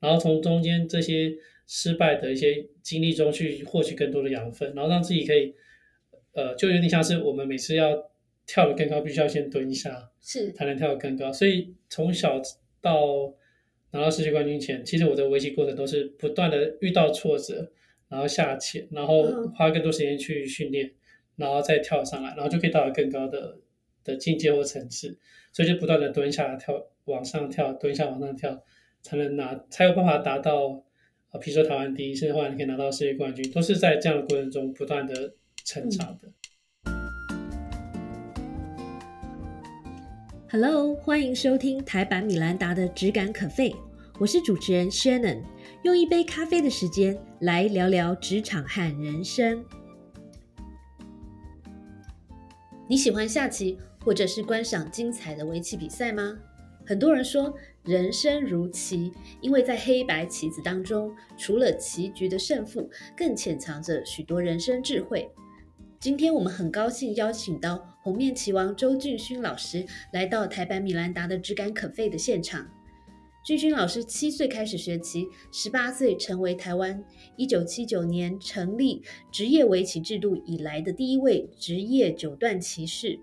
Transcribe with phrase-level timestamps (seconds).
[0.00, 1.34] 然后从中间这些
[1.66, 5.54] 失败的一些经历中去获取更多的养分，然后让自己可以，
[6.32, 8.10] 呃，就有点像是我们每次要
[8.46, 11.32] 跳得更高，必须要先蹲下，是才能跳得更高。
[11.32, 12.40] 所以从小
[12.80, 13.34] 到
[13.90, 17.72] 拿到世界冠军前，其实我的围棋过程都是不断的遇到挫折，
[18.08, 19.22] 然后下潜，然后
[19.54, 20.92] 花更多时间去训练，
[21.36, 23.58] 然后再跳上来，然后就可以到达更高的
[24.04, 25.18] 的境界或层次。
[25.52, 28.62] 所以就不断的蹲下跳，往上跳，蹲下往上跳，
[29.08, 30.84] 才能拿，才有办法达到，
[31.32, 35.32] 呃，比如说台湾第一，甚至后来你可以拿到世界冠军，都是在这样的过程中不断的
[35.64, 36.30] 成长的。
[40.50, 43.70] Hello，欢迎收听台版米兰达的《只感可废》，
[44.18, 45.40] 我是主持人 Shannon，
[45.84, 49.64] 用一杯咖啡的时间来聊聊职场和人生。
[52.86, 56.38] 你喜欢下棋，或者是观赏精彩的围棋比赛吗？
[56.84, 57.54] 很多人说
[57.88, 59.10] 人生如棋，
[59.40, 65.30] 因为在黑白棋子当中，除了棋局的胜负，更潜藏着许多人生智慧。
[65.98, 72.68] 今天我们很高兴邀请到红面棋王周俊勋老师来到台版米兰达的只感可废的现场。
[73.42, 77.02] 俊勋老师七岁开始学棋，十八岁成为台湾
[77.36, 83.18] 一九七九年成立职业围棋制度以来的第一位职业九段棋士。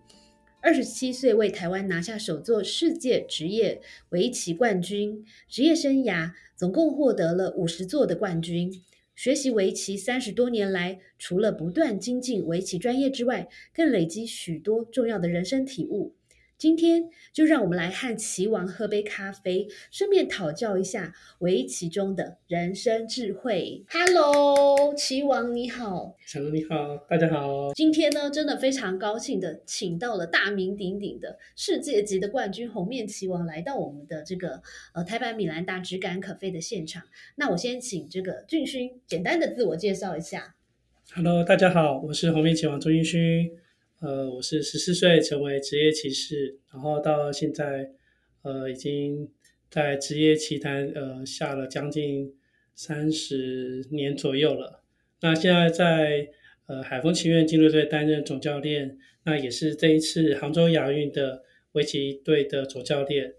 [0.65, 8.81] 二十七岁为台湾拿下首座世界职业围棋冠军，职业生涯总共获得了五十座的冠军。
[9.15, 16.15] 学习围棋三十多年来，除了不断精进围棋专业之外，更累积许多重要的人生体悟。
[16.57, 23.83] 今天就让我们来和棋王喝杯咖啡，顺便讨教一下围棋中的人生智慧。
[23.89, 27.73] Hello，棋王你好，小龙你好，大家好。
[27.73, 34.61] 今天呢，真的非常高兴的请到了大名鼎鼎的世界级的冠军红面棋王来到我们的这个
[34.93, 37.03] 呃台版米兰达只感可废的现场。
[37.35, 40.55] 那我先请这个俊勋简单的自我介绍一下。
[41.13, 43.51] Hello，大家好，我是红面棋王周云勋。
[44.05, 47.89] 呃，我是十四岁成为职业棋士，然后到现在，
[48.43, 49.31] 呃，已经
[49.71, 52.31] 在职业棋坛呃下了将近
[52.75, 54.83] 三十年左右了。
[55.21, 56.29] 那现在在
[56.67, 61.41] 呃海风棋院竞队队担任总教练，那也是这一次杭州亚运的
[61.71, 63.33] 围棋队的总教练。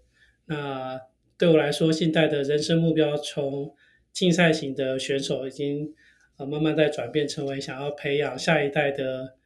[0.47, 0.99] 那
[1.37, 3.73] 对我来说，现在的人生目标从
[4.11, 5.93] 竞赛型的选手已经
[6.35, 9.36] 呃慢慢在转变，成为想要培养下一代的。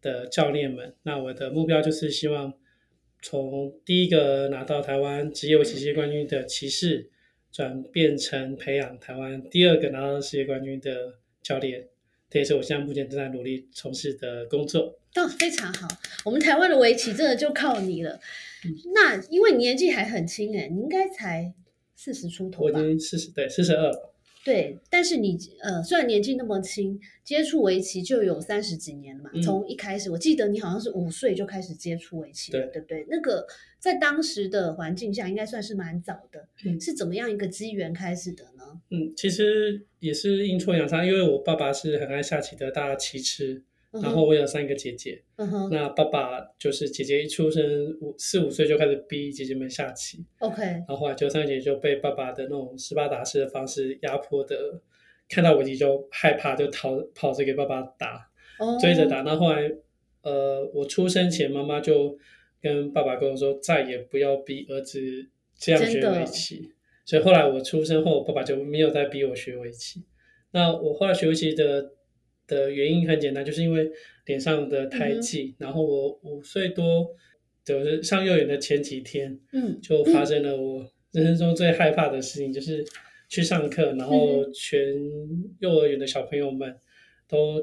[0.00, 2.52] 的教练们，那我的目标就是希望
[3.20, 7.10] 从第一个拿到台湾职业围棋世界冠军的骑士，
[7.50, 11.88] 转变成培养台湾第二个拿到世界冠军的教练。
[12.30, 14.98] 这也是我现在目前正在努力从事的工作。
[15.14, 15.88] 哦，非常好，
[16.26, 18.20] 我们台湾的围棋真的就靠你了。
[18.64, 21.54] 嗯、那因为你年纪还很轻哎，你应该才
[21.96, 24.14] 四十出头我已经四十，对，四十二了。
[24.48, 29.30] 对，但是你呃，虽然年纪那么轻，接触围棋就有三十几年了嘛。
[29.34, 33.06] 嗯、从一开始，我记得你好像是五岁就开始接触围棋了，对,对不对？
[33.10, 33.46] 那个
[33.78, 36.48] 在当时的环境下，应该算是蛮早的。
[36.64, 38.80] 嗯、是怎么样一个机缘开始的呢？
[38.90, 43.62] 嗯，其实也是阴错阳差，因为我爸爸是很爱下棋的大棋痴。
[43.90, 45.22] 然后我有三个姐姐，
[45.70, 47.64] 那爸爸就是姐姐一出生
[48.02, 54.78] 五四五岁就开始逼姐姐们下棋，OK，然后后来就三个姐姐就被爸爸的那种斯巴达式的方式压迫的，
[55.26, 58.28] 看到围棋就害怕，就逃跑着给爸爸打，
[58.58, 59.22] 哦、追着打。
[59.22, 59.70] 那后来，
[60.20, 62.18] 呃，我出生前妈妈就
[62.60, 65.00] 跟爸爸跟我说，再也不要逼儿子
[65.56, 66.70] 这样学围棋。
[67.06, 70.04] 所以后来我出生后，爸爸就没有再逼我学围棋。
[70.50, 71.94] 那我后来学围棋的。
[72.48, 73.88] 的原因很简单，就是因为
[74.26, 77.06] 脸上的胎记，嗯、然后我五岁多，
[77.64, 82.84] 就是上幼儿园的前几天，嗯，就发生了我人生中最害怕的事情，就是
[83.28, 84.80] 去上课，然后全
[85.60, 86.74] 幼儿园的小朋友们
[87.28, 87.62] 都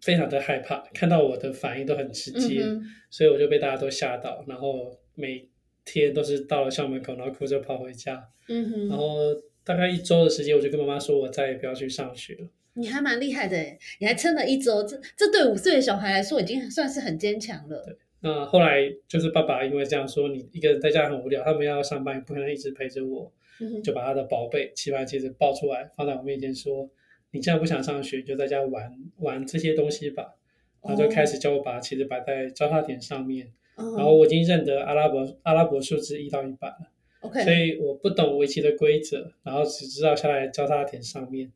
[0.00, 5.46] 非常的害怕，看到我的反应都很直接，嗯、所以我就被大家都吓到，然后每
[5.84, 12.48] 天都是到了校门口，然后哭着跑回家，嗯哼，然后大概一周的时间，我就跟妈妈说，我再也不要去上学了。
[12.74, 17.84] 你还蛮厉害的诶，你还撑了一周，这这对五岁的小孩来说已经算是很坚强了。
[17.84, 23.30] 对，那后来就是爸爸因为这样说，你一个人在家很无聊，他们要上班，不可能一直陪着我，
[23.60, 26.88] 嗯、就把他的宝贝棋盘棋子抱出来，放在我面前说
[27.32, 30.34] ：“你既然不想上学，就在家玩玩这些东西吧。”
[30.82, 36.90] 然后就开始教我把棋子摆在交叉点上面，哦、然后我已经认得阿拉伯阿拉伯数字一到一百了。
[37.20, 41.52] OK，所以我不懂围棋的规则，然后只知道下来交叉点上面。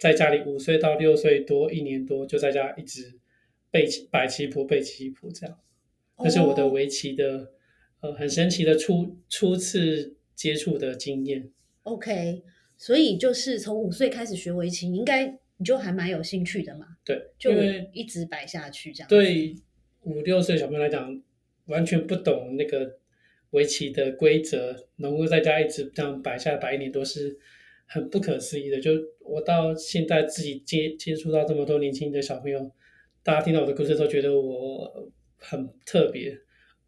[0.00, 3.18] 在家里五岁到六岁多一年多就在家一直
[3.70, 5.58] 背摆棋谱背棋谱这样，
[6.24, 7.52] 这是我的围棋的、
[8.00, 11.50] 呃很神奇的初初次接触的经验。
[11.82, 12.42] OK，
[12.78, 15.26] 所以就是从五岁开始学围棋，你应该
[15.58, 19.54] 你就还蛮有兴趣的嘛，对，就因为一直摆下去这样。，对
[20.02, 21.22] 五六岁小朋友来讲，
[21.66, 22.98] 完全不懂那个
[23.50, 27.38] 围棋的规则，能够在家一直这样摆下来摆一年多是
[27.90, 28.80] 很不可思议的。
[28.80, 32.70] 就我到现在自己接接触到这么多年轻的小朋友，
[33.22, 36.38] 大家听到我的故事都觉得我很特别。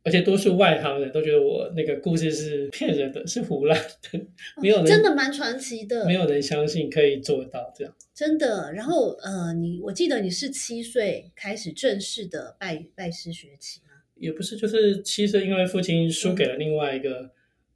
[0.04, 4.18] 而且多数外行人都觉得我那个故事是骗人的，是胡乱的，
[4.60, 7.96] 没有人、哦真的蛮传奇的，没有人相信可以做到这样。
[8.12, 8.72] 真的。
[8.72, 13.90] 然后呃，你我记得你是七岁开始正式的拜拜师学棋吗？
[14.16, 17.30] 也不是，就是七岁，因为父亲输给了另外一个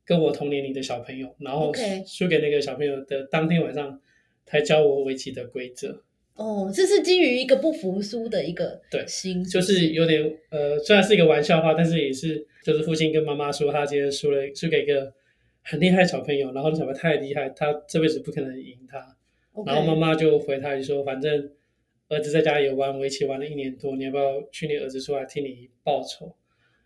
[0.07, 4.01] 跟我同年龄的小朋友，然后 OK 输给那个小朋友的当天晚上
[4.47, 6.03] 才教我围棋的规则，
[6.37, 15.13] 哦，这是基于一个不服输的一个对心，就是有点呃，虽然是一个玩笑话，但是也是就是父亲跟妈妈说他今天输了，输给一个
[15.63, 19.17] 很厉害的小朋友，然后那小朋友太厉害，他这辈子不可能赢他
[19.67, 21.51] 然后妈妈就回他就说，反正
[22.09, 26.37] 儿子在家也玩围棋玩了一年多，你要不要去你儿子出来替你报仇？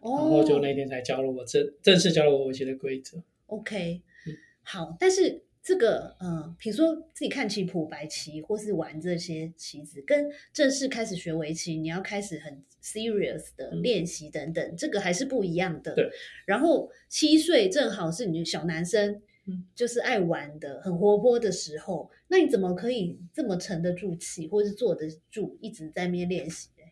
[0.02, 3.22] 然后就哦那天才教了我正正式教了我围棋的规则。
[3.46, 15.94] OK，嗯好，但是这个呃，比如说自己看棋谱、白棋，或是玩这些棋子，跟正式开始学围棋，你要开始很 serious 的嗯练习等等，这个还是不一样的。
[15.94, 16.10] 对。
[16.46, 26.84] 然后七岁正好是你小男生，嗯就是爱玩的、很活泼的时候，那你怎么可以这么沉得住气，或是坐得住，一直在那边练习嘞？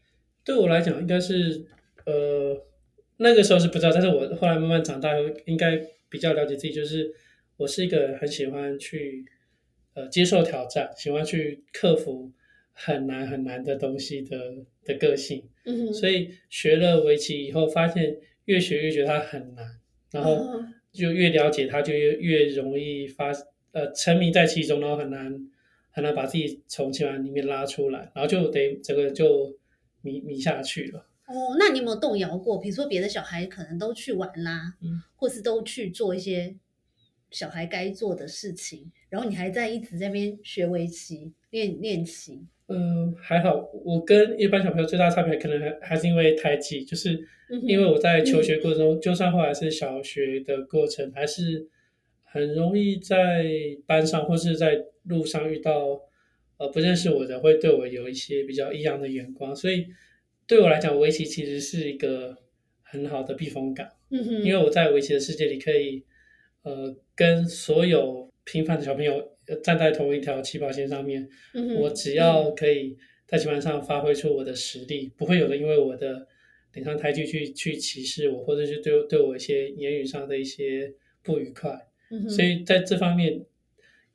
[0.44, 1.64] 对我来讲，应该是
[2.04, 2.66] 呃
[3.18, 5.76] 那个时候是不知道，但是我后来慢慢长大后，应该
[6.08, 7.12] 比较了解自己，就是
[7.56, 9.24] 我是一个很喜欢去
[9.94, 12.32] 呃接受挑战，喜欢去克服
[12.72, 14.38] 很难很难的东西的
[14.84, 15.42] 的个性。
[15.64, 19.66] 嗯哼，所以学了围棋以后，发现越学越觉得它很难，
[20.12, 23.32] 然后嗯就越了解它，就越越容易发
[23.72, 25.36] 呃沉迷在其中，然后很难
[25.90, 29.58] 很难把自己从棋盘里面拉出来，然后就得整个就
[30.02, 31.04] 迷迷下去了。
[31.28, 32.58] 哦，那你有没有动摇过？
[32.58, 36.56] 比如说别的小孩可能都去玩啦，嗯，或是都去做一些
[37.30, 42.46] 小孩该做的事情，然后你还在一直在那边学围棋、练练棋。
[42.68, 47.18] 嗯，还好，我跟一般小朋友最大差别可能还还是因为胎记，就是
[47.62, 51.66] 因为我在求学过程中，就算后来是小学的过程，还是
[52.24, 53.44] 很容易在
[53.86, 56.00] 班上或是在路上遇到
[56.58, 59.86] 呃不认识我的，会对我有一些比较异样的眼光，所以
[60.48, 62.36] 对我来讲，围棋其实是一个
[62.82, 66.02] 很好的避风港，嗯哼，因为我在围棋的世界里可以
[66.62, 72.96] 呃跟所有平凡的小朋友呃站在同一条起跑线上面，嗯哼我只要可以
[73.26, 76.26] 在棋盘上发挥出我的实力，不会有人因为我的
[76.72, 81.86] 脸上胎记去去歧视我，或者是对对我一些言语上的一些不愉快。
[82.10, 83.44] 嗯哼所以在这方面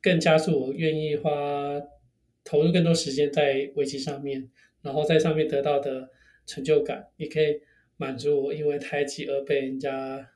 [0.02, 1.80] 更加速我愿意花
[2.42, 4.50] 投入更多时间在围棋上面，
[4.82, 6.10] 然后在上面得到的
[6.46, 7.60] 成就感，也可以
[7.96, 10.28] 满足我因为胎记而被人家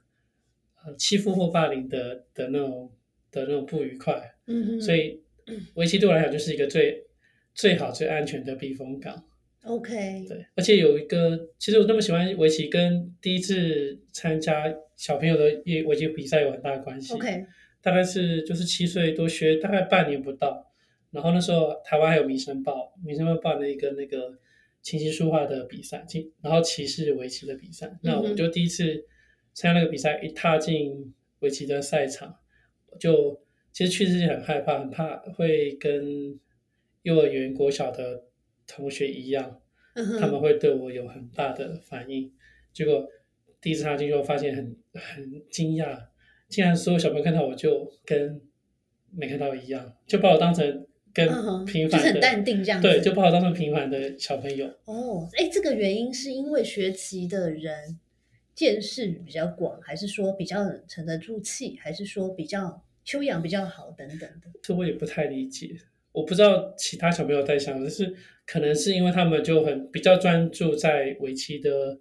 [0.84, 2.92] 呃欺负或霸凌的的那种
[3.30, 4.34] 的那种不愉快。
[4.46, 5.22] 嗯嗯，所以
[5.74, 7.04] 围棋对我来讲就是一个最
[7.54, 9.24] 最好、最安全的避风港。
[9.64, 14.64] OK，对，而且有一个，其实我那么喜欢围棋，跟第一次参加
[14.96, 17.12] 小朋友的围围棋比赛有很大的关系。
[17.12, 17.44] OK，
[17.82, 20.72] 大概是就是七岁多学，大概半年不到。
[21.10, 24.38] 然后那时候台湾还有《民生报》，《民生报》办了一个那个
[24.82, 27.98] 琴棋书画的比赛，棋然后棋士围棋的比赛。
[28.02, 29.06] 那我就第一次
[29.52, 32.38] 参加那个比赛，一踏进围棋的赛场，
[32.98, 33.40] 就
[33.72, 36.38] 其实去之前很害怕，很怕会跟
[37.02, 38.24] 幼儿园、国小的
[38.66, 39.60] 同学一样，
[39.94, 42.32] 嗯，他们会对我有很大的反应。
[42.72, 43.08] 结果
[43.60, 46.06] 第一次踏进去，我发现很很惊讶，
[46.48, 48.40] 竟然所有小朋友看到我就跟
[49.10, 52.88] 没看到一样，就把我当成跟平凡的，就是很淡定这样子。
[52.88, 54.66] 对，就不好当成平凡的小朋友。
[54.84, 57.98] 哦，哎，这个原因是因为学棋的人
[58.54, 64.48] 见识比较广，还是说比较沉得住气，还是说比较修养比较好等等的？
[64.62, 65.70] 这我也不太理解，
[66.12, 68.14] 我不知道其他小朋友在想，就是
[68.46, 71.98] 可能是因为他们就很比较专注在围棋的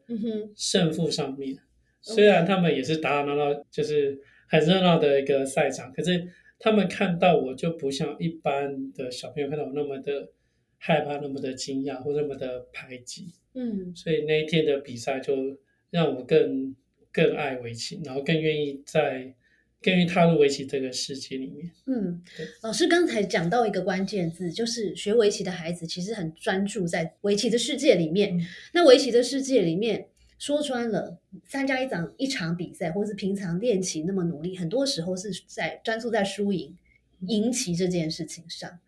[0.56, 1.58] 胜负上面，
[2.02, 6.28] 虽然他们也是打打闹闹，就是很热闹的一个赛场，可是
[6.60, 10.30] 他们看到我就不像一般的小朋友看到我那么的
[10.78, 15.58] 害怕，那么的惊讶或那么的排挤，嗯所以那一天的比赛就
[15.90, 16.76] 让我更
[17.12, 19.34] 更爱围棋，然后更愿意在
[19.82, 21.72] 更愿意踏入围棋这个世界里面。
[21.86, 22.22] 嗯，
[22.64, 28.38] 老师刚才讲到一个关键字，就是学围棋的孩子其实很专注在围棋的世界里面。
[28.38, 28.42] 嗯
[28.74, 36.78] 那围棋的世界里面，说穿了，参加一场一场比赛，或是平常练棋那么努力，很多时候是在专注在输赢，
[37.22, 38.80] 赢棋这件事情上。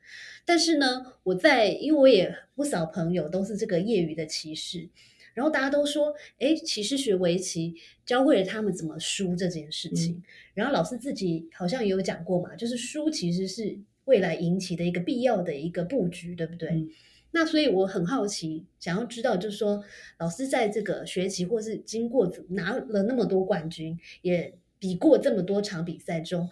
[0.45, 4.89] 但是呢，我在因为我也不少朋友都是这个业余的棋士，
[5.33, 7.75] 然后大家都说，哎，棋士学围棋
[8.05, 10.23] 教会了他们怎么输这件事情。
[10.53, 16.87] 然后老师自己好像也有讲过嘛，就是输其实是未来赢棋的一个必要的一个布局，对不对？
[17.31, 19.83] 那所以我很好奇，想要知道，就是说
[20.17, 26.49] 老师在这个学习或是经过拿了那么多冠军，也比过这么多场比赛中。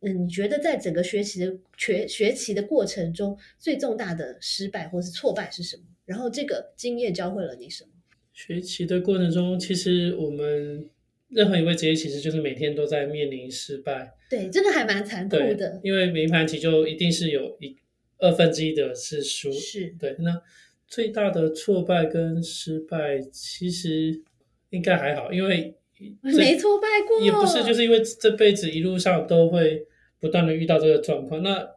[0.00, 5.82] 嗯，你觉得在整个学习的学学习的过程中，最重大的失败或是挫败是什么？
[6.04, 7.90] 然后这个经验教会了你什么？
[8.32, 10.88] 学习的过程中，其实我们
[11.28, 14.14] 任何一位职业其实，就是每天都在面临失败。
[14.30, 15.80] 对，真的还蛮残酷的。
[15.82, 17.76] 因为每一盘棋就一定是有一
[18.18, 19.50] 二分之一的是输。
[19.52, 20.16] 是对。
[20.18, 20.42] 那
[20.86, 24.22] 最大的挫败跟失败，其实
[24.70, 25.74] 应该还好，因为。
[26.22, 29.84] 没挫败过，也不是，就是因为这辈子一路上都会
[30.20, 31.42] 不断的遇到这个状况。
[31.42, 31.68] 那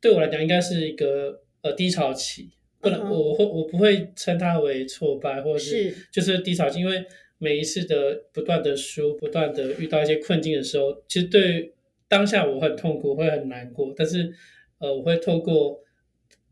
[0.00, 7.04] 对我来讲，应该是一个呃低潮期，不能我会我不会称它为挫败，或者是就是低潮期，因为
[7.38, 11.74] 每一次的不断的输，不断的遇到一些困境的时候，其实对
[12.06, 13.92] 当下我很痛苦，会很难过。
[13.96, 14.32] 但是
[14.78, 15.80] 呃，我会透过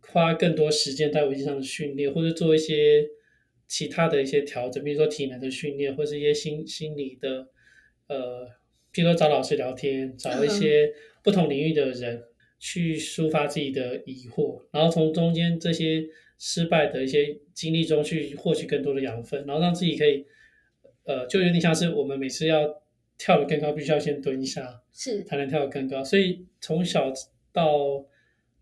[0.00, 3.08] 花更多时间在围棋上的训练，或者做一些。
[3.68, 7.48] 其他的一些调整，比如说体能的训练，或是一些心心理的，
[8.06, 8.46] 呃，
[8.90, 12.22] 比如说找老师聊天，找一些不同领域的人
[12.58, 16.04] 去抒发自己的疑惑，然后从中间这些
[16.38, 20.26] 失败的一些经历中去获取更多的养分，然后让自己可以，
[21.04, 22.82] 呃，就有点像是我们每次要
[23.16, 26.04] 跳得更高，必须要先蹲下，是才能跳得更高。
[26.04, 27.10] 所以从小
[27.54, 28.04] 到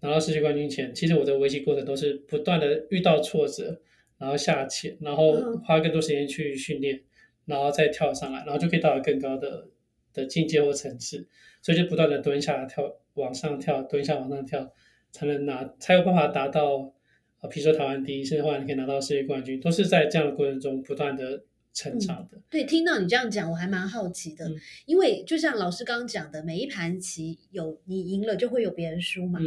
[0.01, 3.81] 拿到世界冠军前，其实我的围棋过程都是不断的遇到挫折。
[4.19, 5.33] 然后下潜，然后
[5.65, 7.01] 花更多时间去训练，
[7.47, 9.67] 然后再跳上来，然后就可以到达更高的
[10.13, 11.27] 的境界或层次。
[11.63, 14.71] 所以就不断的蹲下跳，往上跳，蹲下往上跳，
[15.11, 16.93] 才能拿，才有办法达到
[17.41, 21.43] 呃，比如说台湾第一，甚至后来你可以拿到世界冠军，都是在这样的过程中不断的
[21.73, 22.39] 成长的。
[22.51, 24.51] 对，听到你这样讲，我还蛮好奇的，
[24.87, 29.41] 因为就像老师刚刚讲的，每一盘棋有你赢了，就会有别人输嘛。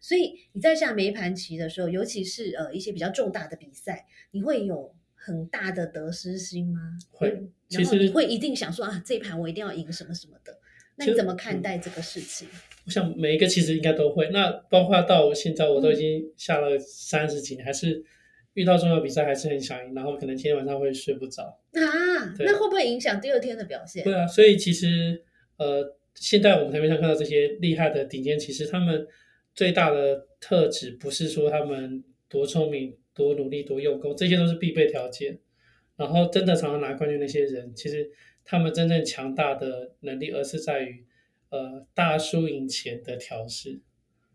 [0.00, 4.06] 所以你在下每一盘棋的时候，尤其是呃一些比较重大的比赛。
[4.30, 6.80] 你会有很大的得失心吗？
[7.10, 7.28] 会，
[7.68, 10.58] 然后你会一定想说啊，这一盘我一定要赢什么什么的。
[10.96, 12.46] 那你怎么看待这个事情？
[12.86, 14.28] 我想每一个其实应该都会。
[14.30, 18.04] 那包括到现在，我都已经下了三十几年，还是
[18.60, 22.34] 遇到重要比赛还是很想赢，然后可能今天晚上会睡不着啊。
[22.38, 24.04] 那会不会影响第二天的表现？
[24.04, 25.24] 对啊，所以其实
[25.56, 29.06] 呃，现在我们台面上看到这些厉害的顶尖骑士，他们
[29.54, 32.96] 最大的特质不是说他们多聪明。
[33.12, 35.38] 多努力，多用功，这些都是必备条件。
[35.96, 38.08] 然后，真的常常拿冠军那些人，其实
[38.44, 41.04] 他们真正强大的能力，而是在于
[41.50, 43.80] 呃大输赢前的调试。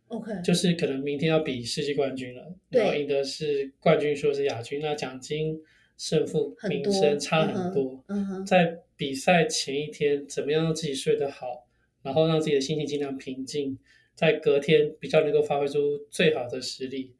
[0.07, 5.59] OK，就是可能明天要比世界冠军了，然后赢的是冠军，说是亚军，那奖金、
[5.97, 8.03] 胜负、名声差很多。
[8.45, 11.67] 在比赛前一天，怎么样让自己睡得好，
[12.03, 13.77] 然后让自己的心情尽量平静，
[14.13, 17.15] 在隔天比较能够发挥出最好的实力。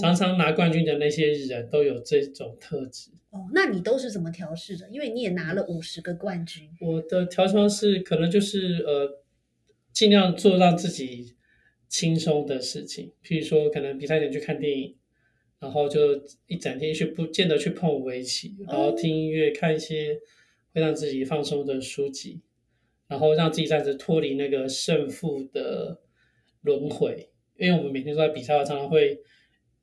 [0.00, 3.48] 常常拿冠军的那些人都有这种特质哦。
[3.52, 4.88] 那你都是怎么调试的？
[4.88, 6.70] 因为你也拿了五十个冠军。
[6.80, 9.20] 我的调试方式可能就是呃，
[9.92, 11.34] 尽量做让自己
[11.88, 14.94] 轻松的事情，譬如说可能比赛前去看电影，
[15.58, 20.18] 然后就一整天去不见得去碰围棋，然后听音乐，看一些
[20.72, 22.40] 会让自己放松的书籍，
[23.08, 26.00] 然后让自己暂时脱离那个胜负的
[26.62, 27.30] 轮回。
[27.56, 29.20] 因为我们每天都在比赛，常常会。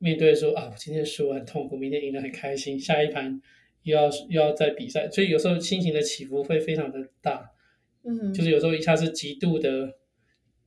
[0.04, 3.40] 面对说啊，我今天输很痛苦，明天赢得很开心，下一盘
[3.84, 7.52] 又要又要再比赛，所以有时候心情的起伏会非常的大，
[8.04, 9.94] 嗯，就是有时候一下是极度的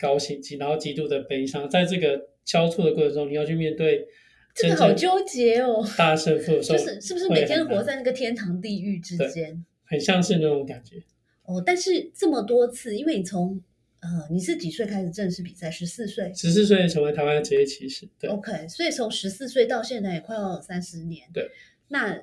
[0.05, 4.07] 高兴，极然后极度的悲伤，在这个交错的过程中，你要去面对，
[4.55, 11.03] 这个好纠结哦，大胜负就是是不是每天活在那个天堂地狱之间，很像是那种感觉。
[11.45, 13.63] 哦，但是这么多次，因为你从。
[14.07, 15.71] 呃，你是几岁开始正式比赛？
[15.71, 16.31] 十四岁。
[16.35, 18.07] 十四岁成为台湾的职业骑士。
[18.21, 18.29] 对。
[18.29, 21.27] OK，所以从十四岁到现在也快要三十年。
[21.33, 21.51] 对。
[21.89, 22.21] 那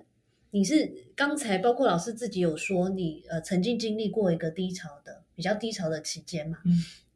[0.52, 6.60] 你是刚才包括老师自己有说，你呃曾经经历过一个低潮的比较低潮的期间嘛？
[6.66, 6.72] 嗯。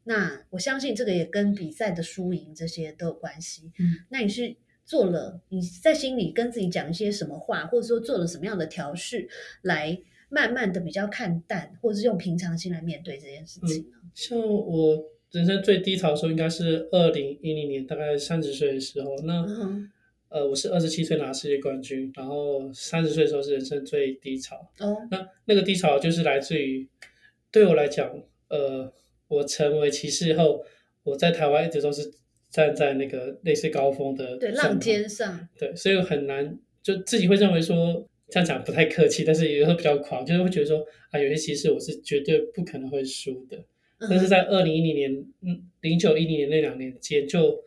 [0.06, 3.70] 那我相信这个也跟比赛的输赢这些都有关系。
[3.78, 4.06] 嗯。
[4.08, 9.28] 那你是做了你在心里跟自己讲一些什么话，或者说做了什么样的调试
[9.62, 10.00] 来？
[10.28, 13.96] 慢慢的比较看淡，或者是用平常心来面对这件事情呢？
[14.12, 19.16] 像我人生最低潮的时候，应该是二零一零年，大概三十岁的时候。
[19.18, 19.46] 那
[20.28, 24.56] 呃，我是二十七岁拿世界冠军，然后三十岁的时候是人生最低潮。
[24.80, 26.88] 哦，那那个低潮就是来自于
[27.52, 28.12] 对我来讲，
[28.48, 28.92] 呃，
[29.28, 30.64] 我成为骑士后，
[31.02, 32.12] 我在台湾一直都是
[32.50, 43.58] 站在那个类似高峰的对，浪尖上，对，所以很难就自己会认为说这样讲不太客气，但是有时候比较狂，就是会觉得说啊，有些骑士我是绝对不可能会输的。
[43.98, 47.62] 但是在二零一零年，嗯，零九一零年那两年间，就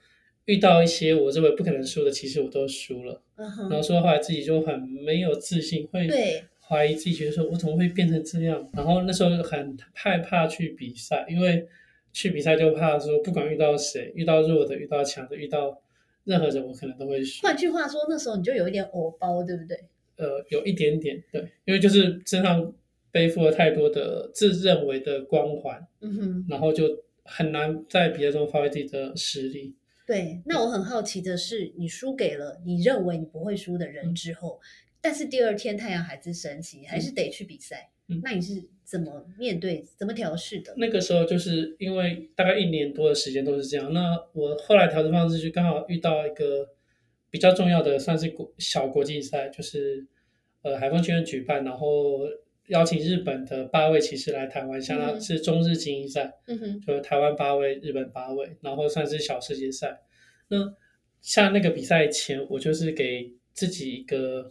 [0.45, 3.23] 遇到一些我认为不可能输的，其实我都输了。
[3.35, 8.69] 嗯然后说到后来自己就很没有自信，会对，怀疑自己，觉得说我怎么会变成这样？
[8.73, 11.67] 然后那时候很害怕去比赛，因为
[12.13, 15.81] 去比赛就怕说不管遇到谁，遇到弱的，遇到强的，遇到
[16.25, 17.41] 任何人，我可能都会输。
[17.41, 19.75] 换句话说，那时候你就有一点偶包，对不对？
[20.17, 22.71] 呃，有一点点对，因为就是身上
[23.11, 29.73] 背负了太多的自认为的光环，嗯哼，然后就很难在比赛中发挥自己的实力。
[30.05, 30.41] 对。
[30.45, 34.59] 那我很好奇的是，你输给了你认为你不会输的嗯人之后，
[35.01, 37.89] 但是第二天太阳还是升起，还是得去比赛。
[38.11, 40.73] 嗯那你是怎么面对、怎么调试的？
[40.77, 43.93] 那个时候就是因为大概一年多的时间都是这样。
[43.93, 46.67] 那我后来调整方式就刚好遇到一个
[47.29, 50.07] 比较重要的，算是国小国际赛，就是
[50.63, 52.21] 呃海风学院举办，然后
[52.69, 59.99] 邀请日本的八位骑士来台湾，相当嗯是中日精英赛，嗯哼，就是台湾八位，日本八位，然后算是小世界赛。
[60.47, 60.57] 那
[61.21, 64.49] 像那个比赛前，我就是给自己一个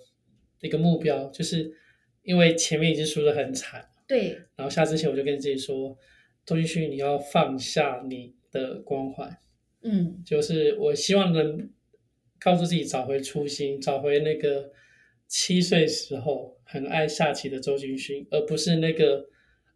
[0.61, 1.73] 一个目标，就是
[2.23, 3.88] 因为前面已经输得很惨。
[4.07, 5.97] 对，然后下之前我就跟自己说，
[6.47, 9.38] 周继勋，你要放下你的光环，
[9.83, 11.71] 嗯就是我希望能
[12.41, 14.73] 告诉自己找回初心，找回那个
[15.27, 19.29] 七岁时候很爱下棋的周俊勋，而不是那个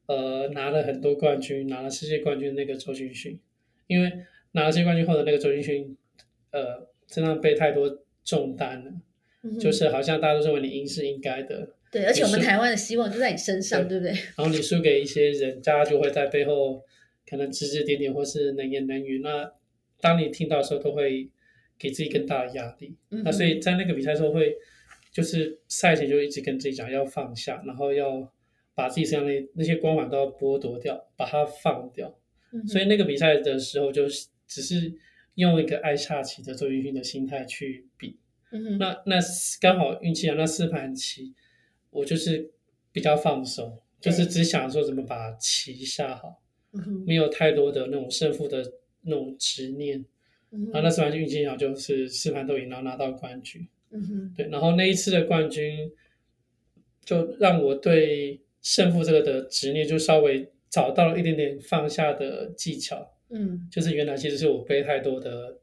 [0.06, 3.38] 呃拿了很多冠军、拿了世界冠军的那个周俊勋，
[3.86, 4.10] 因为
[4.52, 5.96] 拿了世界冠军后的那个周俊勋，
[6.52, 8.92] 呃，身上背太多重担了，
[9.42, 14.12] 嗯就是好像大家都认为你赢是应该的，对，而且我们台湾的希望就在你身上，对不对？
[14.38, 16.80] 然后你输给一些人，大家就会在背后
[17.28, 19.18] 可能指指点点，或是能言能语。
[19.18, 19.52] 那
[20.00, 21.28] 当你听到的时候，都会
[21.78, 22.96] 给自己更大的压力。
[23.10, 24.54] 嗯那所以在那个比赛的时候会，
[25.12, 28.32] 就是赛前就一直跟自己讲要放下，然后要
[28.74, 32.16] 把自己身上那那些光环都要剥夺掉，把它放掉。
[32.52, 34.92] 嗯所以那个比赛的时候，就是只是
[35.34, 38.18] 用一个爱下棋的周云勋的心态去比。
[38.78, 39.16] 那那
[39.60, 41.34] 刚好运气啊，那四盘棋
[41.90, 42.52] 我就是
[42.92, 46.42] 比较放松，就是只想说怎么把棋下好，
[47.06, 48.62] 没有太多的那种胜负的
[49.02, 49.98] 那种执念。
[50.54, 53.66] 嗯然后那四盘运气好，就是四盘都赢，然后拿到冠军。
[53.90, 55.90] 嗯哼，对，然后那一次的冠军，
[57.04, 63.16] 就让我对胜负这个的执念就稍微找到了一点点放下的技巧。
[63.30, 65.58] 嗯，就是原来其实是我背太多的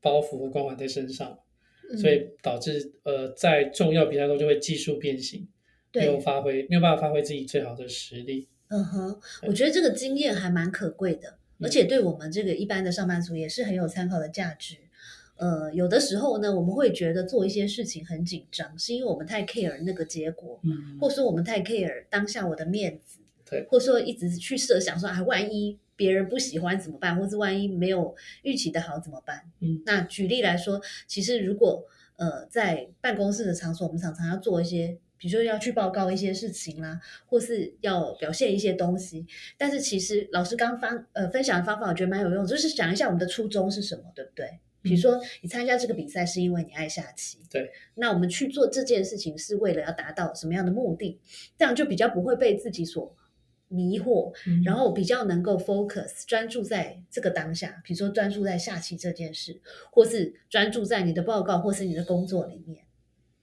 [0.00, 1.38] 包袱和光环在身上，嗯
[1.96, 5.48] 所以导致呃在重要比赛中就会技术变形，
[5.94, 8.48] 没有对，发挥没有办法发挥自己最好的实力。
[8.68, 14.76] 嗯哼，我觉得这个经验还蛮可贵的，嗯而且对我们这个一般的上班族也是很有参考的价值。
[15.36, 29.42] 呃，有的时候呢，我们会觉得做一些事情很紧张，是因为我们太 care 那个结果，嗯或说我们太 care 当下我的面子，对或说一直去设想说，啊，万一别人不喜欢怎么办，或是万一没有预期的好怎么办？
[29.60, 31.84] 嗯那举例来说，其实如果
[32.16, 34.98] 呃在办公室的场所，我们常常要做一些。
[35.20, 44.60] 比如说要去报告一些事情啦，或是要表现一些东西，但是其实老师刚方呃分享的方法，我觉得蛮有用，就是想一下我们的初衷是什么，对不对？
[44.80, 51.18] 比如说你参加这个比赛是因为你爱下棋，对，那我们去做这件事情是为了要达到什么样的目的？
[51.58, 53.12] 这样就比较不会被自己所
[53.68, 54.62] 迷惑，嗯。
[54.64, 62.84] 然后比较能够 focus 专注在这个当下，比如说专注在下棋这件事，或是专注在你的报告或是你的工作里面。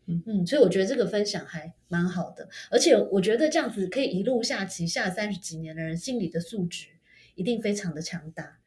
[0.08, 0.24] 嗯。
[0.26, 6.88] 嗯，所以我觉得这个分享还蛮好的，而且我觉得这样子可以一路下棋下三十几年的人，心理的素质
[7.36, 8.60] 一定非常的强大。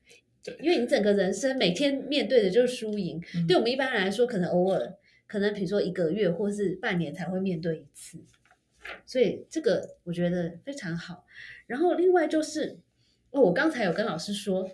[0.42, 0.56] 对。
[0.60, 3.46] 因为你整个人生每天面对的就是输赢，嗯。
[3.46, 4.94] 对我们一般人来说，可能偶尔，
[5.26, 8.18] 可能比如说一个月或是半年才会面对一次，
[9.06, 11.24] 所以这个我觉得非常好。
[11.66, 12.78] 然后另外就是，
[13.30, 14.68] 哦，我刚才有跟老师说，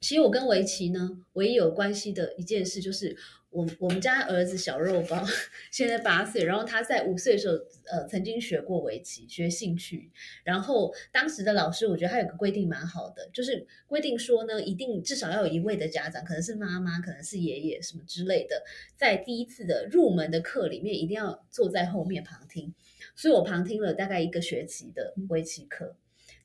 [0.00, 3.16] 其实我跟围棋呢唯一有关系的一件事就是。
[3.50, 5.24] 我我们家儿子小肉包
[5.70, 7.54] 现在八岁，然后他在五岁的时候，
[7.86, 10.12] 呃，曾经学过围棋，学兴趣。
[10.44, 18.62] 然后当时的老师，我觉得他有个规定蛮好的，就是规定说呢，一定至少要有一位的家长，可能是妈妈，可能是爷爷什么之类的，
[18.96, 22.74] 在第一次的入门的课里面，一定要坐在后面旁听。
[23.18, 25.94] 所以我旁听了大概一个学期的围棋课。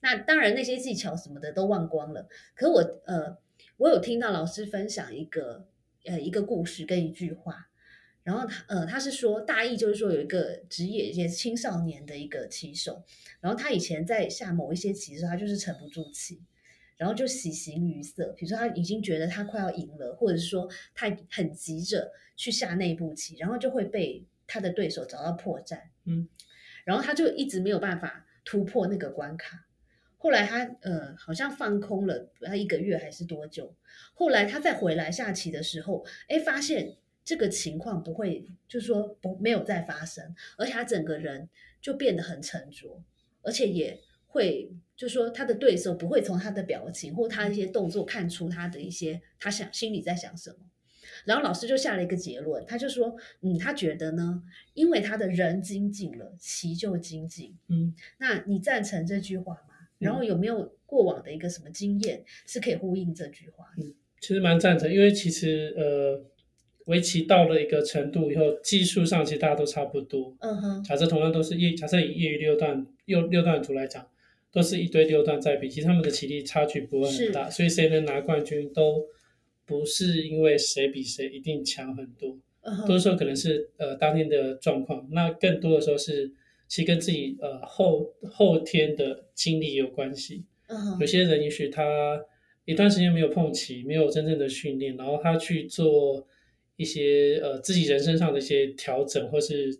[0.02, 3.38] 那当然那些技巧什么的都忘光了，可我呃，
[3.78, 5.66] 我有听到老师分享一个。
[6.06, 7.70] 呃，一个故事跟一句话，
[8.24, 13.02] 然后他呃，他是说大意就是说有一个职业也是青少年的一个棋手，
[13.40, 16.42] 然后他以前在下某一些棋的时候，他就是沉不住气，
[16.98, 18.34] 然后就喜形于色。
[18.36, 25.80] 比如说他已经觉得他快要赢了，或者是说他很急着去下那一步棋，然后就会被他的对手找到破绽。
[26.04, 26.28] 嗯，
[26.84, 29.66] 然后他就一直没有办法突破那个关卡。
[30.16, 33.74] 后来他呃好像放空了，他一个月还是多久？
[34.14, 41.48] 后来他再回来下棋的时候，哎，发现这个情况不会，就是说不没有再发生，而且他整个人
[41.80, 43.02] 就变得很沉着，
[43.42, 50.56] 而且也会，就是说他的对手不会从他的表情或他一些动作看出他的一些他想心里在想什么。
[51.24, 54.42] 然后老师就下了一个结论，他就说，嗯，他觉得呢，
[54.74, 57.54] 因为他的人精进了，棋就精进。
[57.68, 59.74] 嗯，那你赞成这句话吗？
[59.98, 63.64] 然后有没有过往的一个什么经验是可以呼应这句话？
[63.78, 66.22] 嗯，其实蛮赞成，因为其实呃，
[66.86, 70.36] 围棋到了一个程度以后，技术上其实大家都差不多。
[70.40, 74.06] 嗯哼，假设同样都是业，假设以业余六段六六段图来讲，
[74.52, 79.06] 都是一堆六段在比，其实他们的棋力差距不会很大，所以谁能拿冠军都
[79.66, 86.32] 不是因为谁比谁一定强很多，嗯多时候可能是呃当天的状况，那更多的时候是
[86.68, 90.44] 其实跟自己呃后后天的经历有关系。
[90.68, 92.20] 嗯有些人也许他
[92.64, 96.26] 一段时间没有碰棋，没有真正的训练，然后他去做
[96.76, 99.78] 一些呃自己人生上的一些调整，或是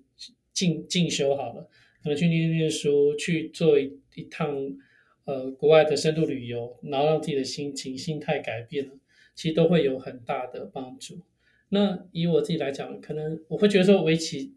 [0.52, 1.62] 进进修好了，
[2.02, 4.54] 可能去念念书，去做一一趟
[5.24, 8.92] 呃国外的深度旅游，然后让自己的心情心态改变了，
[9.34, 11.20] 其实都会有很大的帮助。
[11.70, 14.54] 那以我自己来讲，可能我会觉得说围棋，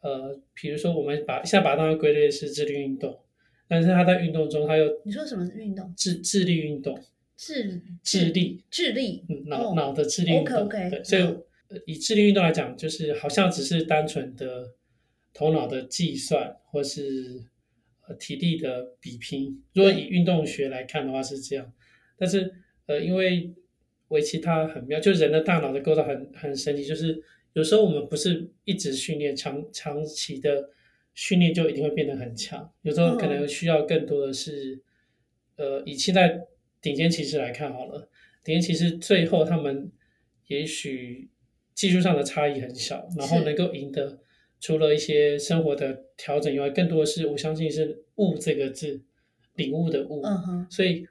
[0.00, 3.20] 呃，比如说我们把现在把它当归类是智力运动，
[3.66, 5.94] 但是它在运动中，它又你说什么运动？
[5.96, 7.00] 智智力运动，
[7.36, 10.68] 智智力，智力，嗯，脑、哦脑的智力运动。
[10.68, 11.22] 对，所以、
[11.86, 14.74] 以智力运动来讲，就是好像只是单纯的
[15.32, 17.44] 头脑的计算，或是
[18.06, 19.62] 呃体力的比拼。
[19.72, 21.72] 如果以运动学来看的话是这样，
[22.18, 22.52] 但是
[22.86, 23.54] 呃，因为
[24.10, 27.20] 围棋它很妙，就人的大脑的构造很很神奇，就是
[27.54, 30.70] 有时候我们不是一直训练长长期的
[31.14, 34.80] 训练就一定会变得很强，有时候可能需要更多的是，
[35.56, 36.46] 呃，以现在
[36.80, 38.08] 顶尖骑士来看好了，
[38.44, 39.90] 顶尖骑士最后他们
[40.46, 41.28] 也许
[41.74, 44.18] 技术上的差异很小，然后能够赢得
[44.60, 49.02] 除了一些生活的调整以外，更多的是我相信是悟这个字，
[49.54, 50.20] 领悟的悟。
[50.22, 51.06] 嗯哼，所以，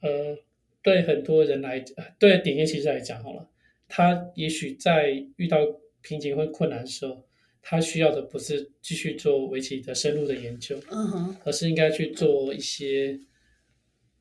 [0.00, 0.36] 呃，
[0.84, 3.48] 对很多人来，呃对顶尖骑士来讲，好了，
[3.88, 5.58] 他也许在遇到
[6.02, 7.24] 瓶颈或困难的时候，
[7.62, 13.18] 他需要的不是继续做围棋的深入的研究，嗯哼，而是应该去做一些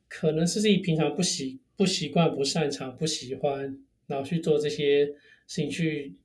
[0.07, 5.13] 可能是自己平常不习不习惯、不擅长、不喜欢，然后去做这些事
[5.61, 6.15] 情，去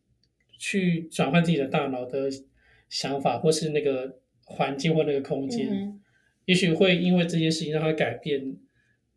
[0.57, 2.31] 去转换自己的大脑的
[2.89, 5.69] 想法，或是那个环境或那个空间。
[5.71, 6.01] 嗯
[6.49, 8.57] 也许会因为这件事情让他改变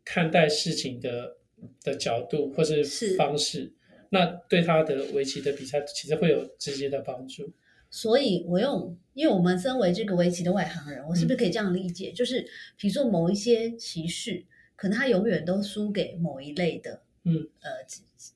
[0.04, 1.36] 看待事情的
[1.82, 3.72] 的角度或是是方式，
[4.10, 7.52] 那对他的围棋的比赛其实会有直接的帮助。
[7.90, 12.10] 所以我用，因为我们身为这个围棋的外行人，我是不是可以这样理解？
[12.10, 12.40] 就是
[12.78, 14.42] 比如说某一些棋士，
[14.76, 17.70] 可能他永远都输给某一类的，嗯，呃，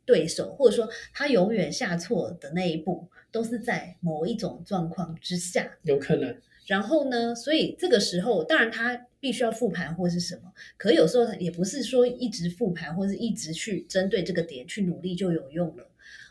[0.05, 5.79] 对手，或者说他永远下错的那一步，都是在某一种状况之下。
[5.85, 15.89] 有可能，然后呢，所以这个时候，当然他必须要复盘或是什么，可有时候也不是说一直复盘或是一直去针对这个点去努力就有用了，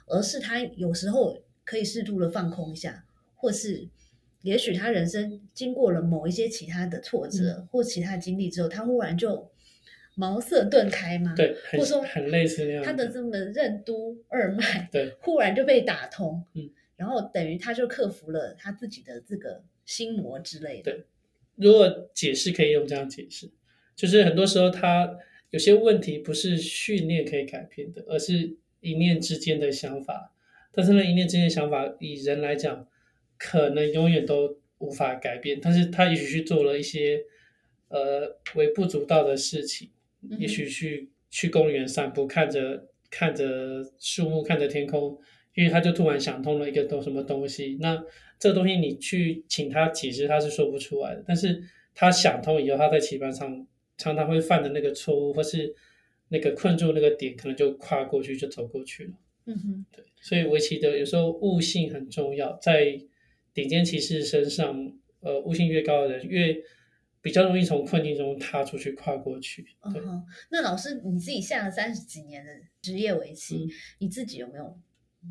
[0.08, 3.88] 而是他有时候可以适度的放空一下，或是
[4.42, 9.50] 也许他人生经过了某一些其他的挫折、或其他的经历之后，他忽然就
[10.16, 21.04] 茅塞顿开嘛，对，或者说很类似那样他的这么任督二脉，对，忽然就被打通，嗯，然后等于他就克服了他自己的这个心魔之类的，对
[21.56, 23.50] 如果解释可以用这样解释，
[23.96, 25.18] 就是很多时候他
[25.52, 30.34] 有些问题不是训练可以改变的，而是一念之间的想法。
[30.74, 32.86] 但是那一念之间的想法，以人来讲，
[33.38, 35.58] 可能永远都无法改变。
[35.62, 37.24] 但是他也许去做了一些
[37.88, 39.90] 呃微不足道的事情，
[40.38, 45.18] 也许去去公园散步，看着看着树木，看着天空，
[45.56, 47.78] 因为他就突然想通了一个东什么东西。
[47.82, 48.00] 那
[48.38, 51.24] 这个东西你去请他解释，他是说不出来的。
[51.26, 51.64] 但是
[51.94, 53.66] 他想通以后，他在棋盘上
[53.98, 55.74] 常常会犯的那个错误，或是
[56.28, 59.14] 那个困住那个点，可能就跨过去，就走过去了。
[59.46, 63.00] 嗯哼，对所以围棋的有时候悟性很重要，在
[63.54, 64.92] 顶尖棋士身上，
[65.22, 66.58] 呃，悟性越高的人越
[67.22, 69.62] 比较容易从困境中踏出去，跨过去。
[69.94, 70.24] 对，嗯哼。
[70.50, 74.78] 那老师你自己下了三十几年的职业围棋，嗯你自己有没有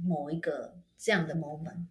[0.02, 1.86] 某一个这样的 moment？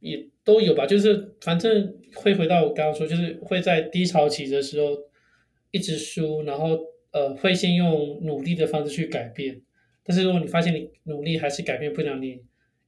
[0.00, 4.96] 也都有吧，就是反正会回到我刚刚说，就是会在低潮期的时候
[5.70, 6.78] 一直输，然后
[7.12, 9.62] 呃会先用努力的方式去改变，
[10.02, 12.40] 但是如果你发现你努力还是改变不了，你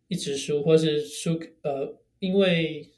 [0.09, 2.91] 一直输，或是输呃，因为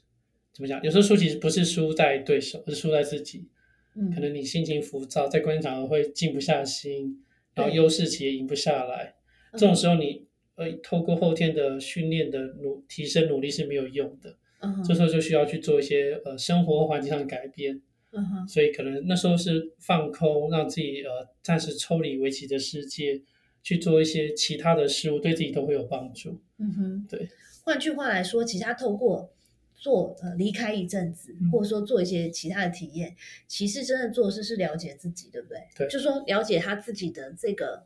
[0.51, 3.47] 怎么讲，有时候输其实不是输在对手，而是输在自己。
[3.95, 7.23] 嗯，可能你心情浮躁，在关键场合会静不下心，
[7.55, 9.15] 然后优势棋也赢不下来。
[9.53, 10.26] 这种时候你
[10.57, 17.81] 呃透过后天的训练的努提升努力是没有用的，嗯哼这时候就需要去做一些呃生活环境上的改变。
[18.11, 23.21] 嗯哼，所以可能那时候是放空，让自己呃暂时抽离围棋的世界，
[23.61, 26.39] 去做一些其他的事物，对自己都会有帮助。
[26.57, 27.27] 嗯哼，对。
[27.65, 29.29] 换句话来说，其实他透过
[29.75, 33.13] 做呃离开一阵子，嗯或者说做一些其他的体验，
[33.45, 35.59] 其实真的做的事是了解自己，对不对？
[35.75, 37.83] 对就说了解他自己的这个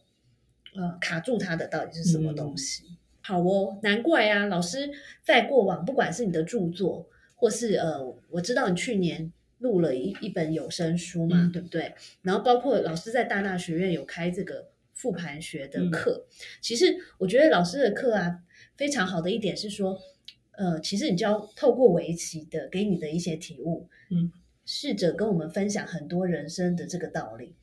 [0.75, 2.97] 呃卡住他的到底是什么东西。
[3.21, 4.89] 好哦，难怪啊，老师
[5.23, 9.31] 在过往不管是你的著作，或是呃，我知道你去年。
[9.61, 11.93] 录了一一本有声书嘛，嗯对不对？
[12.23, 16.25] 然后包括老师在大大学院有开这个复盘学的嗯课，
[16.59, 18.39] 其实我觉得老师的课啊，
[18.75, 20.01] 非常好的一点是说，
[20.57, 24.31] 呃，其实你就要透过围棋的给你的一些体悟，嗯，
[24.65, 27.53] 试着跟我们分享很多人生的这个道理。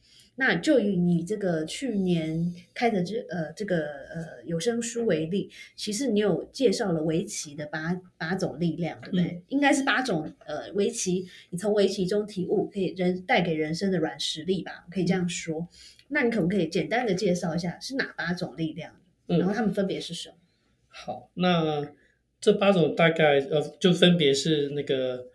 [0.41, 3.79] 那就以你这个去年开的这呃这个
[4.15, 9.25] 呃有声书为例，其实你有介绍了围棋的八八种力量，对不对？
[9.25, 15.67] 嗯应该是八种呃围棋，你从围棋中体悟，可以人带给人生的软实力吧，可以这样说。
[16.07, 18.95] 那你可不可以简单的介绍一下是哪八种力量？
[19.27, 20.37] 嗯然后它们分别是什么？
[20.87, 21.93] 好，那
[22.41, 25.27] 这八种大概呃就分别是那个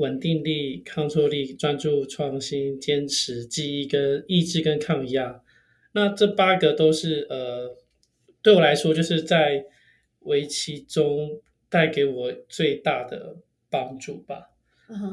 [0.00, 5.40] 稳定力、抗挫力、专注、创新、坚持、记忆跟意志跟抗压。
[5.92, 7.76] 那这八个都是呃
[8.42, 9.64] 对我来说就是在
[10.20, 13.36] 围棋中带给我最大的
[13.68, 14.50] 帮助吧。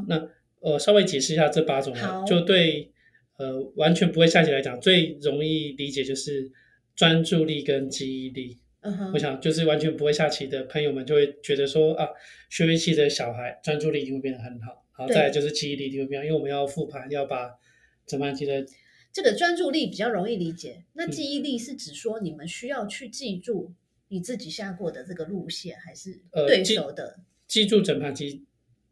[0.08, 1.94] 那呃，稍微解释一下这八种
[2.26, 2.92] 就对
[3.38, 6.52] 呃完全不会下棋来讲，最容易理解就是
[6.96, 8.58] 专注力跟记忆力。
[9.14, 12.08] 我想就是完全不会下棋的朋友们就会觉得说啊，
[12.50, 17.52] 学围棋的小孩专注力一定会变得很好，然后再来就是记忆力一定会变好，因为我们要复盘，要把
[18.06, 18.66] 整盘棋的
[19.12, 23.74] 这个专注力比较容易理解，那嗯记忆力是指说你们需要去记住
[24.08, 27.20] 你自己下过的这个路线，还是对手的？
[27.48, 28.46] 记住整盘棋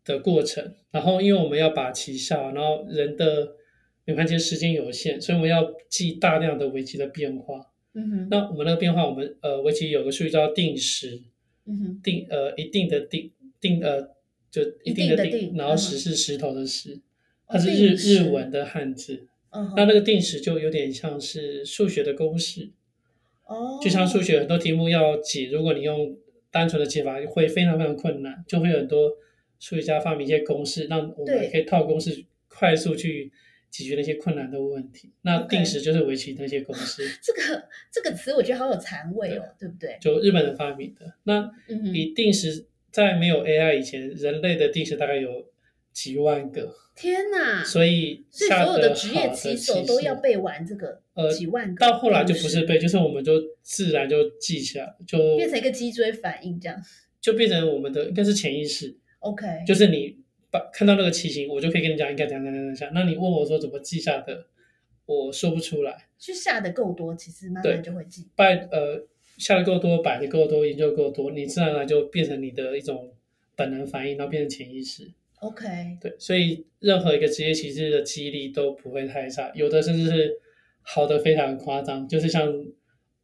[0.03, 3.55] 的过程，然后因为我们要把棋下，然后人的
[4.03, 7.71] 每盘棋的时间有限，所以我们要记大量的围棋的变化。
[7.95, 11.21] 嗯哼，那我们那个变化，我们呃围棋有个术语叫定时，
[11.65, 14.01] 嗯哼，定呃一定的定定呃
[14.51, 16.99] 就一定的定然后嗯石是石头的石，哦
[17.47, 19.27] 它是日日文的汉字。
[19.51, 22.71] 嗯，那那个定时就有点像是数学的公式，
[23.45, 26.17] 哦，就像数学很多题目要解，如果你用
[26.51, 29.10] 单纯的解法会非常非常困难，就会有很多
[29.60, 33.31] 数学家发明一些公式，让我们可以套公式快速去
[33.77, 35.11] 解决那些困难的问题。
[35.23, 39.97] 那定时就是围棋那些公司，这个这个词，我觉得好有禅味哦，对不对？
[39.99, 41.13] 就日本人发明的。
[41.23, 45.29] 那嗯定时在没有 AI 以前，人类的定时大概有
[45.91, 47.63] 几万个，天哪！
[47.63, 56.81] 所以所以所有的职业棋手都要背完这个呃几万个，到后来就不是，背，就是我们就自然就记起来，就变成一个脊椎反应这样。
[57.19, 60.15] 就变成我们的应该是潜意识，OK，就是你
[60.55, 62.93] 把看到那个棋形，我就可以跟你讲应该怎样怎样怎样怎样。
[62.93, 64.45] 那你问我说怎么记下的，
[65.05, 66.07] 我说不出来。
[66.17, 68.27] 去下的够多，其实慢对慢就会记。
[68.35, 69.05] 拜呃
[69.37, 73.13] 下的够多，摆的够多，研究够多，你自然而然就变成你的一种
[73.55, 75.11] 本能反应，然后变成潜意识。
[75.41, 75.65] OK，
[75.99, 80.39] 对，所以任何一个职业棋士的记忆力都不会太差，有的甚至是
[80.81, 82.65] 好的非常夸张，就是像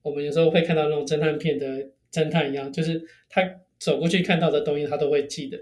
[0.02, 3.42] 我们有时候会看到那种侦探片的侦探一样，就是他
[3.80, 5.58] 走过去看到的东西他都会记得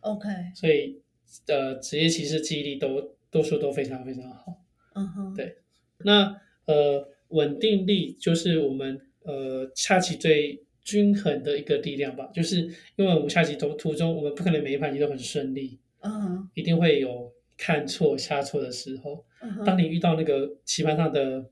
[0.00, 1.02] ，OK，所以
[1.46, 4.64] 呃职业棋士记忆力都多数都非常非常好。
[4.94, 5.56] 嗯哼，对
[5.98, 12.62] 那呃稳定力就是我们呃下棋最均衡的一个力量吧，就是
[12.96, 15.78] 因为我们下棋途途中我们不可能每一盘棋都很顺利。
[16.00, 19.24] 嗯哼，一定会有看错、下错的时候。
[19.64, 21.44] 当你遇到那个棋盘上的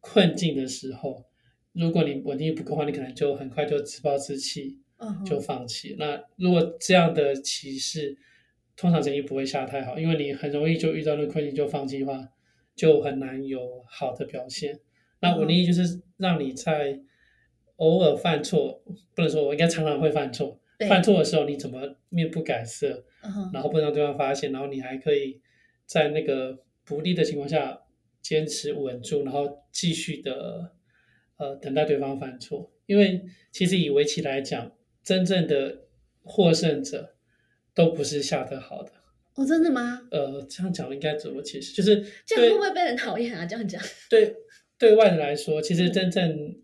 [0.00, 1.24] 困境的时候，
[1.72, 4.78] 如果你稳定力不够的话，你可能就很快就自暴自弃，
[5.26, 5.96] 就放弃。
[5.98, 8.16] 那如果这样的棋士，
[8.82, 12.28] 通常成绩不会下太好，因为你很容易就遇到那个困境就放弃的话，
[12.74, 14.80] 就很难有好的表现。
[15.20, 16.98] 那稳定力就是让你在
[17.76, 18.82] 偶尔犯错，
[19.14, 25.40] 不能说我应该常常会犯错，对犯错的时候你怎么面不改色，嗯，然后不让对方发现，然后你还可以
[25.86, 27.82] 在那个不利的情况下
[28.20, 30.72] 坚持稳住，然后继续的
[31.36, 32.72] 呃等待对方犯错。
[32.86, 34.72] 因为其实以围棋来讲，
[35.04, 35.82] 真正的
[36.24, 37.14] 获胜者
[37.74, 38.90] 都不是下得好的，
[39.34, 40.00] 哦，真的吗？
[40.10, 41.72] 呃，这样讲应该怎么解释？
[41.72, 43.46] 就是这样会不会被人讨厌啊？
[43.46, 43.80] 这样讲，
[44.10, 44.36] 对
[44.78, 46.56] 对外人来说，其实嗯真正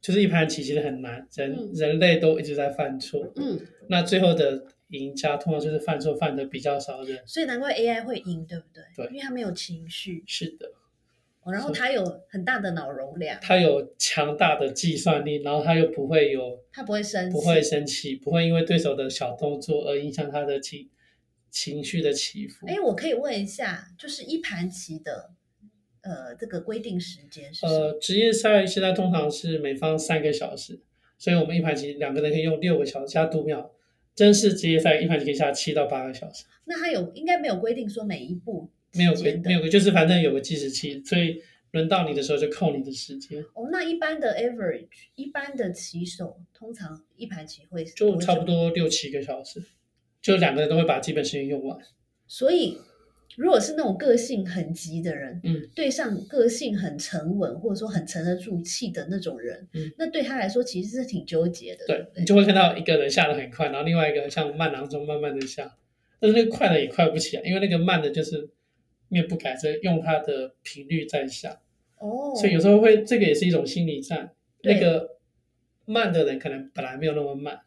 [0.00, 7.26] 就是一盘棋其实很难，人、嗯人类都一直在犯错，嗯，那最后的赢家通常就是犯错犯的比较少的人。
[7.26, 8.84] 所以难怪 AI 会赢，对不对？
[8.96, 10.70] 对因为他没有情绪，是的，
[11.46, 20.90] 哦，然后他有很大的脑容量，他有强大的计算力，然后他又不会有他不会生气，不会生气，不会因为对手的小动作而影响他的情
[21.50, 22.66] 情绪的起伏。
[22.66, 25.30] 哎，我可以问一下，就是一盘棋的
[26.02, 27.64] 呃这个规定时间是？
[27.64, 30.82] 呃，职业赛现在通常是每方三个小时，
[31.16, 33.72] 所以我们一盘棋两个人可以用六个小时加读秒。
[34.16, 41.40] 真是职业赛一盘棋可以下七到八个小时，那他有应该没有规定说每一步没有时间的规没有规，就是反正有个计时器，所以
[41.72, 43.68] 轮到你的时候就扣你的时间，哦。
[43.70, 49.62] 那一般的 average，一般的棋手通常一盘棋会就差不多六七个小时，
[50.22, 51.78] 就两个人都会把基本时间用完。
[52.26, 52.78] 所以
[53.36, 65.76] 如果是那种个性很急的人，嗯，对上个性很沉稳或者说很沉得住气的那种人，嗯那对他来说其实是挺纠结的，对你就会看到一个人下的很快，然后另外一个像慢郎中慢慢的下，
[66.18, 68.48] 但是那个快的也快不起来，因为那个慢的就是
[69.16, 71.60] 面不改正，用它的频率在下，
[71.98, 74.32] 哦，所以有时候会这个也是一种心理战。
[74.60, 75.16] 对那个
[75.86, 77.60] 慢的人可能本来没有那么慢，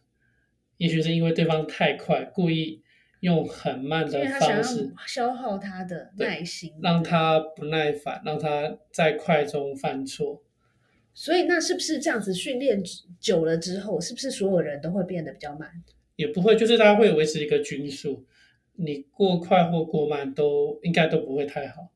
[0.77, 2.83] 也许是因为对方太快，故意
[3.21, 10.43] 用很慢的方式消耗他的耐心，让他不耐烦，让他在快中犯错。
[11.13, 12.81] 所以那是不是这样子训练
[13.19, 15.69] 久了之后，是不是所有人都会变得比较慢？
[16.15, 18.25] 也不会，就是大家会维持一个均数，
[18.81, 21.89] 你过快或过慢都应该都不会太好，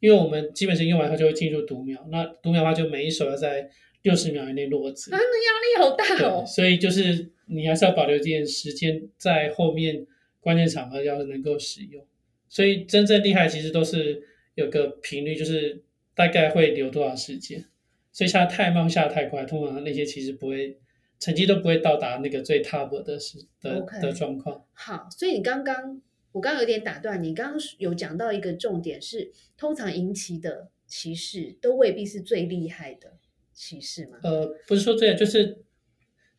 [0.00, 3.68] 因为我们基本上用完后就会进入读秒，那读秒的话就每一手要在
[4.02, 6.44] 六十秒以内落子啊，，那压力好大对，哦。
[6.46, 10.06] 所以就是你还是要保留一点时间在后面
[10.40, 12.04] 关键场合要能够使用，
[12.48, 14.22] 所以真正厉害其实都是
[14.54, 15.82] 有个频率，就是
[16.14, 17.66] 大概会留多少时间，
[18.12, 20.78] 所以下太慢下太快，通常那些其实不会。
[21.22, 24.64] 成绩都不会到达那个最 top 的时的的状况。
[24.72, 26.00] 好，所以你刚刚
[26.32, 33.18] 我刚刚有点打断你，刚刚有讲到一个重点是，通常赢棋的骑士都未必是最厉害的
[33.52, 34.18] 骑士吗？
[34.22, 35.64] 呃，不是说这样，就是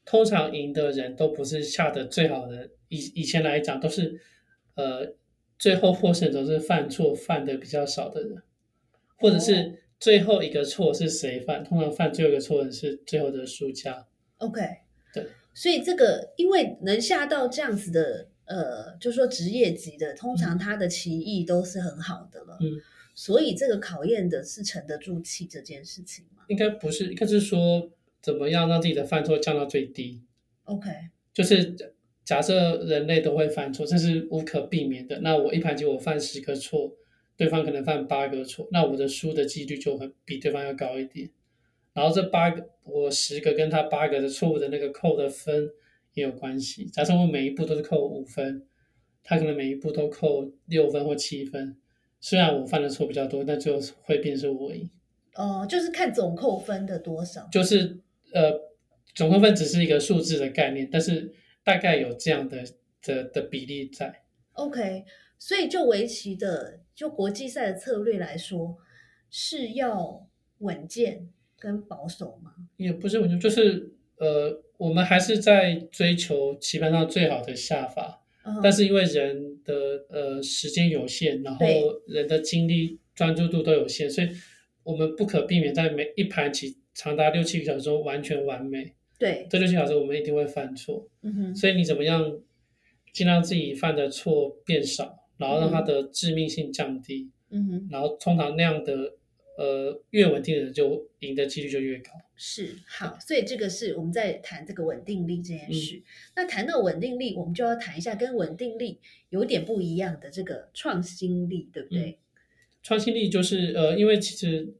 [0.05, 2.69] 通常赢的人都不是下的最好的。
[2.87, 4.19] 以以前来讲，都是
[4.75, 5.15] 呃
[5.59, 8.41] 最后获胜都是犯错犯的比较少的人，
[9.17, 14.07] 或者哦是最后一个错是谁犯，通常犯最后一个错的人是最后的输家。
[14.37, 14.61] OK，
[15.13, 22.81] 对，所以这个因为能下到这样子的，呃，就说职业级的，通常他的棋艺都是很好的了，嗯，
[23.15, 26.43] 所以这个考验的是沉得住气这件事情嘛。
[26.49, 27.89] 应该不是，应该是说
[28.21, 30.21] 怎么样让自己的犯错降到最低。
[30.65, 30.89] OK，
[31.33, 31.73] 就是
[32.25, 35.21] 假设人类都会犯错，这是无可避免的。
[35.21, 36.91] 那我一盘棋我犯十个错，
[37.37, 41.29] 对方可能犯八个错，那我的输的几率就会比对方要高一点。
[41.93, 45.69] 然后这八个我十个跟他八个的错误的那个扣的分
[46.13, 46.85] 也有关系。
[46.85, 48.65] 假设我每一步都是扣五分，
[49.23, 51.77] 他可能每一步都扣六分或七分。
[52.19, 54.89] 虽然我犯的错比较多，但最后会变成我赢。
[55.35, 57.47] 哦、就是看总扣分的多少。
[57.51, 57.99] 就是
[58.33, 58.51] 呃，
[59.15, 62.63] 总扣分只是一个数字的概念，但是大概有这样的
[63.01, 64.23] 的的比例在。
[64.53, 65.05] OK，
[65.39, 68.77] 所以就围棋的，就国际赛的策略来说，
[69.29, 70.27] 是要
[70.59, 72.53] 稳健跟保守吗？
[72.77, 78.59] 也不是稳健，就是呃，我们还是在追求棋盘上最好的下法，嗯。
[78.63, 79.73] 但是因为人的
[80.09, 81.65] 呃时间有限，然后
[82.07, 84.27] 人的精力专注度都有限，所以
[84.81, 88.95] 我们不可避免在每一盘棋长达六七个小时中完全完美。
[89.19, 92.39] 对，这六七个小时我们一定会犯错，嗯哼，所以你怎么样
[93.13, 99.13] 尽量自己犯的错变少，然后让它的致命性降低，嗯哼，然后通常那样的
[99.61, 102.09] 呃越稳定的人就赢的几率就越高。
[102.35, 106.01] 是好，所以这个是我们在谈这个稳定力这件嗯事。
[106.35, 112.17] 那谈到稳定力，我们就要谈一下跟稳定力有点不一样的这个创新力，对不对？
[112.81, 114.73] 创新力就是呃，因为其实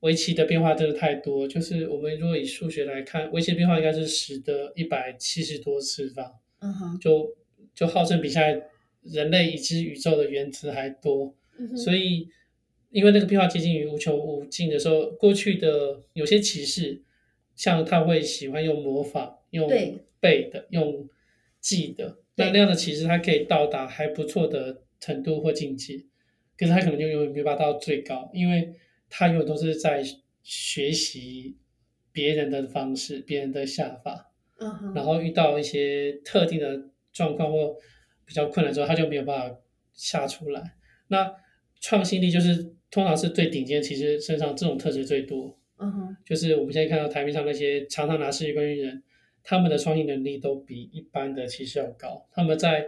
[0.00, 7.36] 围棋的变化真的太多，就是我们如果以数学来看，围棋的变化应该是十的一百七十多次方，嗯哼，就
[7.74, 8.68] 就号称比现在
[9.02, 11.34] 人类已知宇宙的原子还多。
[11.58, 12.28] 嗯，所以，
[12.94, 17.02] 因为那个变化接近于无穷无尽的时候，过去的有些骑士，
[17.56, 19.68] 像他会喜欢用魔法、用
[20.20, 21.08] 背的、用
[21.58, 26.04] 记的，那那样的骑士，他可以到达还不错的程度或境界，
[26.56, 28.72] 可是他可能就永远没办法到最高，因为
[29.10, 30.00] 他永远都是在
[30.44, 31.56] 学习
[32.12, 34.30] 别人的方式、别人的下法，
[34.94, 37.74] 然后遇到一些特定的状况或
[38.24, 39.56] 比较困难之后，他就没有办法
[39.92, 40.76] 下出来。
[41.08, 41.34] 那
[41.80, 45.58] 创新力就是通常是最顶尖，其实身上这种特质最多。
[45.78, 49.02] 嗯哼，就是我们现在看到台面上那些常常拿世界冠军人，
[49.42, 52.24] 他们的创新能力都比一般的其实要高。
[52.30, 52.86] 他们在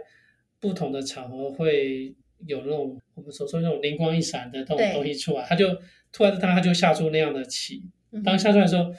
[0.61, 5.77] 不同的场合会有那种我们所说那种灵光一闪的这种东西出来，他就
[6.13, 7.83] 突然他他就下出那样的棋。
[8.23, 8.89] 当下出来的时候，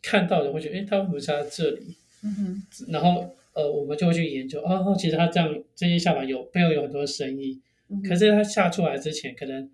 [0.00, 1.96] 看到人会觉得，哎，他为什么下在这里？
[2.22, 7.60] 嗯哼，然后呃，我们就会去研究，哦，其实他这样这些下法有背后有很多深意。
[7.88, 9.70] 嗯可是他下出来之前，可能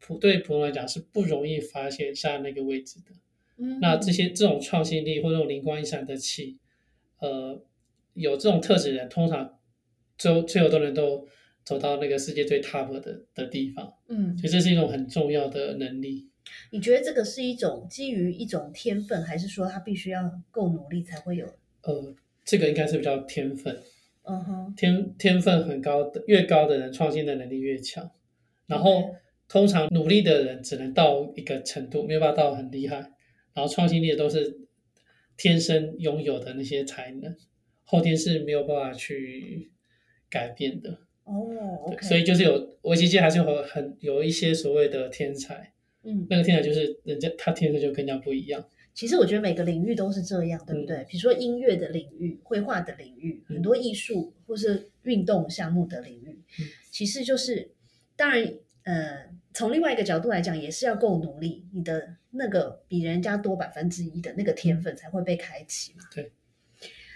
[0.00, 3.12] 普对普通来讲是不容易发现下那个位置的。
[3.60, 6.58] 嗯那这些这种创新力或这种灵光一闪的气，
[7.18, 7.60] 呃，
[8.14, 9.58] 有这种特质的人，通常
[10.16, 11.26] 最后最后都能够
[11.64, 16.28] 走到那个世界最 top 的的地方，嗯，所以这是一种很重要的能力。
[16.70, 21.46] 你觉得这个是一种基于一种天分，还是说他必须要够努力才会有？
[21.82, 23.82] 呃，这个应该是比较天分，
[24.22, 28.10] 嗯哼，天天分很高的，越高的人创新的能力越强。
[28.66, 29.16] 然后
[29.48, 32.96] 通常努力的人只能到一个程度，没有办法到很厉害。
[33.54, 34.68] 然后创新力的都是
[35.36, 37.34] 天生拥有的那些才能，
[37.84, 39.72] 后天是没有办法去
[40.30, 40.98] 改变的。
[41.24, 45.72] 哦所以就是有围棋界还是有很有一些所谓的天才，
[46.02, 48.64] 嗯，那个天才就是人家他天生就跟人家不一样。
[48.94, 51.04] 其实我觉得每个领域都是这样，对不对？
[51.08, 57.72] 比如说音乐的领域、绘画的领域、嗯很多艺术或是运动项目的领域，嗯其实就是
[58.16, 58.42] 当然，
[58.84, 59.26] 呃，
[59.58, 66.04] 从另外一个角度来讲，也是要够努力，你的那个比人家多百分之一的那个天分才会被开启嘛。
[66.14, 66.30] 对。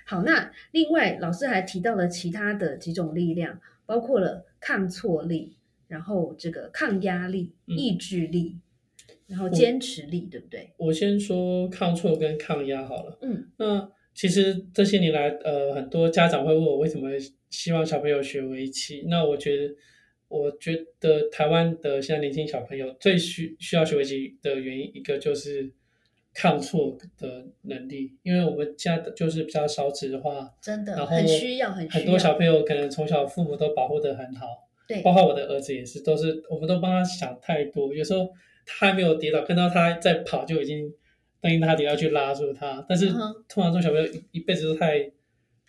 [0.04, 8.58] 好，那另外老师还提到了其他的几种力量，包括了抗挫力，然后这个抗压力、嗯意志力，
[9.28, 10.72] 然后坚持力，对不对？
[10.78, 13.18] 我先说抗挫跟抗压好了。
[13.22, 17.08] 嗯那其实这些年来，呃，很多家长会问我为什么
[17.50, 19.06] 希望小朋友学围棋。
[19.08, 19.74] 那我觉得，
[20.32, 25.70] 我觉得台湾的现在年轻小朋友最需需要学围棋的原因，一个就是
[26.32, 32.00] 抗挫的能力，因为我们家的就是比较少子化，真的然后很需要，很需要。
[32.00, 34.46] 很多小朋友可能从小父母都保护得很好，
[34.88, 38.26] 对包括我的儿子也是，都是我们都帮他想太多，有时候
[38.64, 40.90] 他还没有跌倒，看到他在跑就已经
[41.42, 45.10] 担心他跌倒去拉住他，但是通常这种小朋友一一辈子都太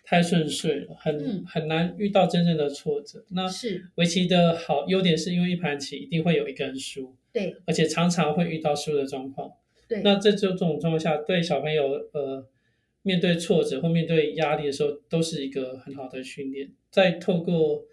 [0.04, 3.24] 太顺遂了，很、嗯很难遇到真正的挫折。
[3.30, 9.50] 那是围棋的好优点是因为一盘棋一定会有一个人输，对而且常常会遇到输的状况。
[9.88, 12.46] 对，那在这种状况下，对小朋友呃
[13.02, 16.70] 面对挫折或面对压力的时候，都是一个很好的训练。
[16.90, 17.84] 再透过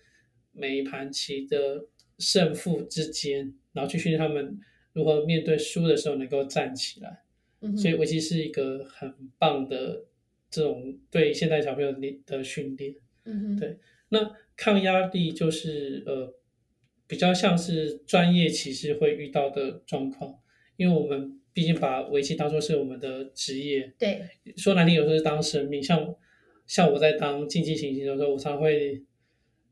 [0.51, 1.86] 每一盘棋的
[2.18, 4.59] 胜负之间，然后去训练他们
[4.93, 7.24] 如何面对输的时候能够站起来。
[7.62, 10.05] 嗯所以围棋是一个很棒的
[10.52, 12.93] 这种对现代小朋友的的训练。
[13.24, 13.78] 嗯哼对
[14.10, 16.34] 那抗压力就是呃
[17.08, 20.38] 比较像是专业棋士会遇到的状况，
[20.76, 24.22] 因为我们毕竟把围棋当做是我们的职业，对
[24.58, 25.82] 说难听有时候是当生命。
[25.82, 26.16] 像
[26.68, 29.04] 像我在当竞技型棋的时候，我常会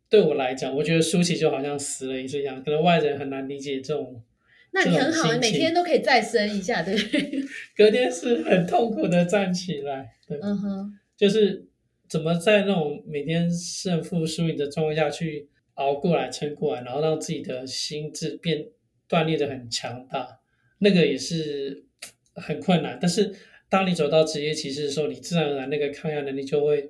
[0.09, 4.23] 对我来讲，我觉得舒淇就好像死了一次一样，可能外人很难理解这种。
[4.71, 7.43] 那你很好，这种心情每天都可以再生一下，对不对？
[7.75, 11.67] 隔天是很痛苦的站起来，对，嗯哼，就是
[12.07, 18.67] 怎么在那种每天胜负输赢的状况下去熬过来、撑过来，然后让自己的心智变
[19.07, 20.39] 锻炼的很强大，
[20.79, 21.85] 那个也是
[22.33, 22.97] 很困难。
[23.01, 23.33] 但是
[23.69, 26.89] 当你走到职业棋士的时候，你自然而然那个抗压能力就会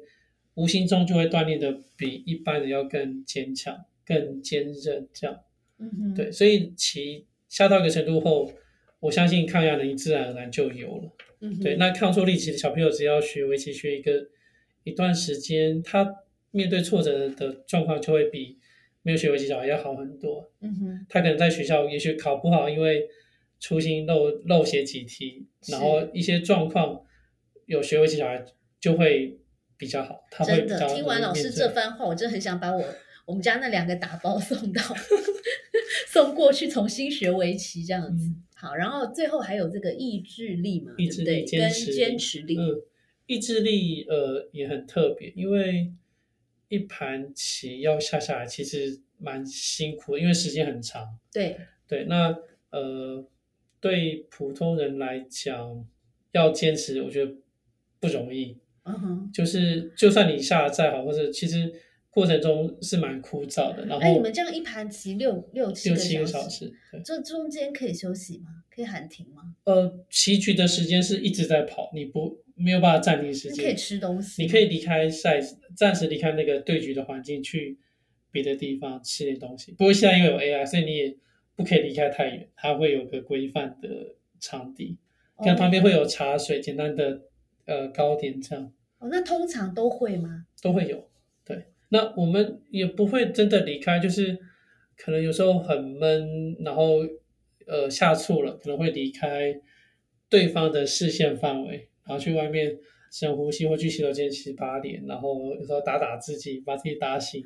[0.56, 5.40] 无形中就会锻炼的比一般人要更坚强、更坚韧，这样。
[5.78, 8.50] 嗯哼，对，所以棋下到一个程度后，
[9.02, 11.12] 我相信抗压能力自然而然就有了。
[11.42, 14.28] 嗯，对，那抗挫力其实小朋友只要学围棋学一个
[14.84, 16.16] 一段时间，他
[16.52, 18.58] 面对挫折的状况就会比
[19.02, 20.52] 没有学围棋小孩要好很多。
[20.62, 23.08] 嗯哼，他可能在学校也许考不好，因为
[23.60, 27.02] 粗心漏漏写几题，然后一些状况
[27.66, 28.46] 有学围棋小孩
[28.80, 29.40] 就会
[29.78, 32.84] 比较好，他会真的听完老师这番话，我真的很想把我
[33.30, 34.82] 我们家那两个打包送到
[36.10, 38.26] 送过去，重新学围棋这样子。
[38.26, 41.60] 嗯好，然后最后还有这个意志力嘛，意志力对不对？
[41.60, 42.82] 跟坚持力嗯，
[43.28, 45.94] 意志力呃也很特别，因为
[46.68, 51.08] 一盘棋要下下来其实蛮辛苦，因为时间很长。
[51.32, 51.58] 对，
[51.88, 52.36] 对，那
[52.72, 53.26] 呃
[53.80, 55.86] 对普通人来讲，
[56.34, 57.32] 要坚持，我觉得
[58.02, 58.58] 不容易。
[58.84, 59.32] 嗯哼。
[59.32, 61.72] 就是就算你下的再好，或者其实
[62.12, 67.02] 过程中是蛮枯燥的，然后哎，你们这样一盘棋六六七六七个小，时，对。
[67.04, 68.64] 这中间可以休息吗？
[68.70, 69.56] 可以喊停吗？
[69.66, 73.58] 呃，棋局的时间是一直在跑，你不没有办法暂停时间。
[73.58, 75.40] 那可以吃东西，你可以离开赛，
[75.76, 77.78] 暂时离开那个对局的环境，去
[78.32, 79.72] 别的地方吃点东西。
[79.74, 81.18] 不过现在因为有 AI，所以你也
[81.56, 84.98] 不可以离开太远，它会有个规范的场地，
[85.44, 87.22] 跟旁边会有茶水、简单的
[87.66, 90.46] 呃糕点这样哦，那通常都会吗？
[90.62, 91.08] 都会有。
[91.46, 94.38] 对，那我们也不会真的离开，就是
[94.96, 97.00] 可能有时候很闷，然后
[97.68, 99.60] 呃下醋了，可能会离开
[100.30, 102.78] 对方的视线范围，然后去外面
[103.12, 107.44] 深呼吸，或去洗手间洗把脸，然后有时候打打自己，把自己打醒，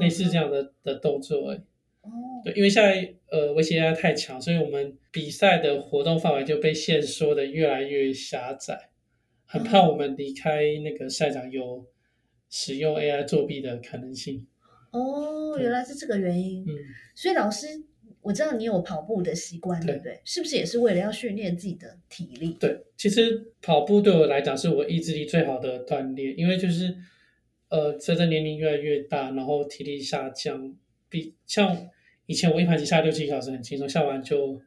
[0.00, 1.58] 类似这样的的动作而已。
[2.02, 2.10] 哦，
[2.44, 8.90] 对，因为现在呃威胁压力太强，所以我们比赛的活动范围就被限缩的越来越狭窄，
[9.44, 11.86] 很怕我们离开那个赛场有
[12.50, 14.46] 使用 AI 作弊的可能性。
[14.92, 16.62] 哦，原来是这个原因。
[16.62, 16.72] 嗯，
[17.14, 17.66] 所以老师，
[18.22, 20.20] 我知道你有跑步的习惯，对对不对？
[20.24, 22.56] 是不是也是为了要训练自己的体力？
[22.58, 26.96] 对，其实跑步对我来讲是我意志力最好的锻炼，因为就是
[27.68, 30.74] 呃随着年龄越来越大，然后体力下降，
[31.08, 31.88] 比像
[32.26, 34.60] 以前我一盘棋下六七个小时很轻松，下完就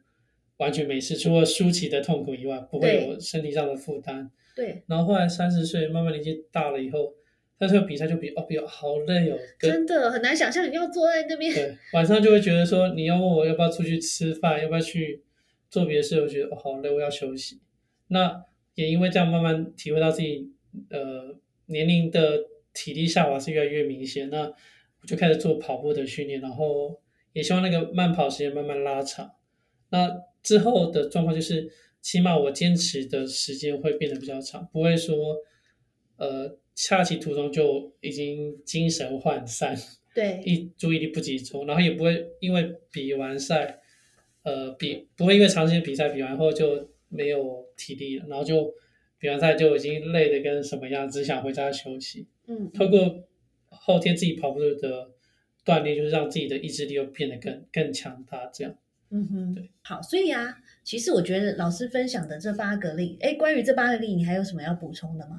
[0.58, 4.30] 完全没事，除了舒淇的痛苦以外，不会有身体上的负担。
[4.54, 7.14] 对，然后后来三十岁，慢慢年纪大了以后，
[7.60, 11.52] 但是比赛就比哦比好累哦，真的很难想象你要坐在那边。
[11.52, 15.22] 对晚上就会觉得说，你要问我要不要出去吃饭，要不要去
[15.68, 17.60] 做别的事，我觉得哦好累，我要休息。
[18.08, 18.46] 那
[18.76, 20.50] 也因为这样，慢慢体会到自己
[20.88, 22.38] 呃年龄的
[22.72, 24.44] 体力下滑是越来越明显，那
[25.02, 26.98] 我就开始做跑步的训练，然后
[27.34, 29.30] 也希望那个慢跑时间慢慢拉长。
[29.90, 30.10] 那
[30.42, 35.36] 之后的状况就是，起码我坚持的时间会变得比较长，不会说
[36.16, 39.76] 呃下棋途中就已经精神涣散，
[40.14, 43.78] 对，一注意力不集中，然后也不会因为比完赛，
[44.44, 48.72] 呃，比不会因为长时间比赛比完后就没有体力了，然后就
[49.18, 52.26] 比完赛就已经累的跟什么样，只想回家休息。
[52.46, 53.28] 嗯，透过
[53.68, 55.10] 后天自己跑步的
[55.66, 58.74] 锻炼，就是让自己的意志力又变得更更强大，这样。
[59.10, 65.38] 嗯哼，对，好，所以啊，其实我觉得老师分享的这八个例，哎，关于这八个例，你还有什么要补充的吗？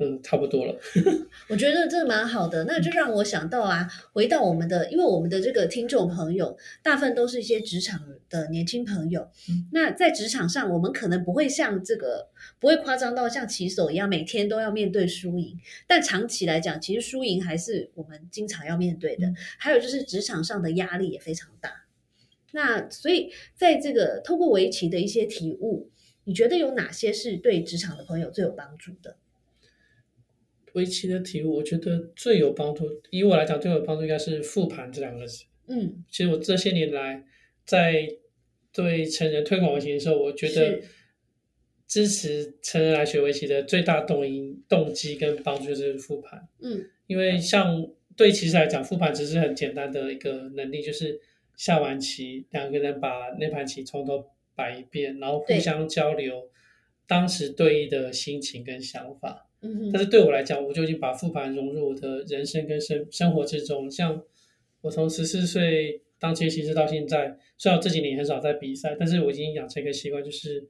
[0.00, 0.74] 嗯，差不多了。
[1.48, 9.30] 我觉得这蛮好的，那就让我想到啊，回到我们的，因为我们的这个听众朋友，大部分都是一些职场的年轻朋友。
[9.48, 12.28] 嗯那在职场上，我们可能不会像这个，
[12.58, 15.56] 不会夸张到像棋手一样，每天都要面对输赢。
[15.86, 19.26] 但长期来讲，其实输赢还是我们经常要面对的。
[19.26, 21.84] 嗯还有就是职场上的压力也非常大。
[22.52, 25.90] 那所以在这个透过围棋的一些体悟，
[26.24, 29.16] 你觉得有哪些是对职场的朋友最有帮助的？
[30.74, 35.44] 围棋的题目，我觉得最有帮助，以我来讲最有帮助应该是复盘这两个字。
[35.66, 37.24] 嗯，其实我这些年来
[37.64, 38.08] 在
[38.72, 40.80] 对成人推广围棋的时候，我觉得
[41.86, 46.48] 支持成人来学围棋的最大动因、动机跟帮助就是复盘。
[46.60, 51.20] 嗯因为像对棋士来讲，复盘只是很简单的一个能力，就是
[51.56, 56.48] 下完棋，两个人把那盘棋从头摆一遍，然后互相交流
[57.08, 59.49] 当时对弈的心情跟想法。
[59.92, 63.90] 但是对我来讲，我就已经把复盘融入我的人生跟生生活之中。
[63.90, 64.22] 像
[64.80, 70.66] 我从十四岁当街骑士到现在，虽然我这几年很少在比赛，但是我已经养成一个习惯，就是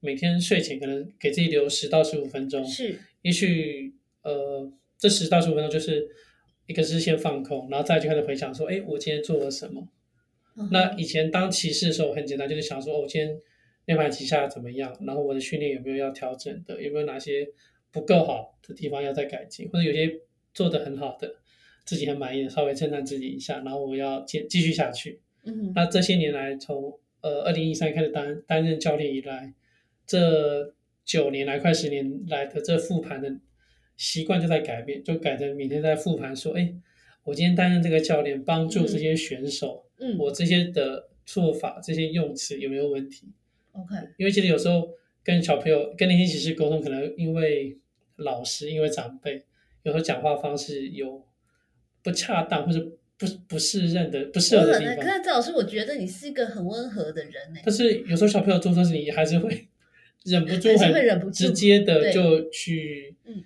[0.00, 2.64] 每天睡前可能给自己留十到十五分钟。
[2.64, 6.08] 是也许呃，这十到十五分钟就是
[6.66, 9.88] 一个是先放空，然后再去开始回想说，哎，我今天做了什么？
[10.56, 13.40] 嗯那以前当骑士的时候很简单，就是想说，哦，我今天
[13.86, 14.92] 那盘棋下得怎么样？
[15.06, 16.82] 然后我的训练有没有要调整的？
[16.82, 17.48] 有没有哪些
[17.98, 19.68] 不够好的地方要再改进？
[19.70, 20.20] 或者有些
[20.54, 21.36] 做得很好的，
[21.84, 25.20] 自己很满意的，稍微称赞自己一下，然后我要继继续下去。
[25.44, 29.54] 嗯那这些年来，从呃二零一三开始担担任教练以来，
[30.06, 30.74] 这
[31.04, 33.34] 九年来快十年来的这复盘的
[33.96, 36.74] 习惯就在改变，就改成每天在复盘说，哎，
[37.24, 39.84] 我今天担任这个教练，帮助这些选手。
[40.00, 43.26] 嗯我这些的做法、这些用词有没有问题
[43.72, 44.88] ？，OK，因为其实有时候
[45.24, 47.76] 跟小朋友、跟年轻骑士沟通，可能因为
[48.18, 49.44] 老师、因为长辈，
[49.82, 51.24] 有时候讲话方式有
[52.02, 52.80] 不恰当或者
[53.16, 54.96] 不不适任的、不适合的地方。
[54.96, 57.60] 可是赵老师，我觉得你是一个很温和的人呢。
[57.64, 59.68] 但是有时候小朋友做错事，你还是会
[60.24, 63.44] 忍不住还是很会忍不住直接的就去，嗯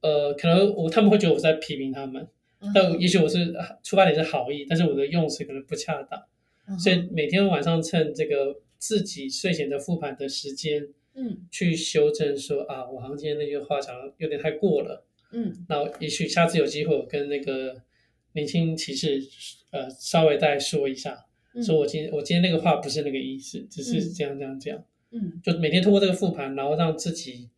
[0.00, 2.26] 呃，可能我他们会觉得我在批评他们，
[2.60, 3.52] 嗯但也许我是
[3.82, 6.20] 出发点是好意，但是我的用词可能不恰当。
[6.66, 15.06] 嗯所以每天晚上趁这个自己睡前的复盘的时间，嗯去修正说啊，我好像今天那句话讲的有点太过了。
[15.32, 17.82] 嗯那也许下次有机会，我跟那个
[18.32, 19.20] 年轻骑士
[19.70, 24.84] 呃稍微再说一下，嗯说我今天我今天那个话不是那个意思，只是嗯这样这样这样。
[25.10, 27.48] 嗯就每天通过这个复盘，然后让自己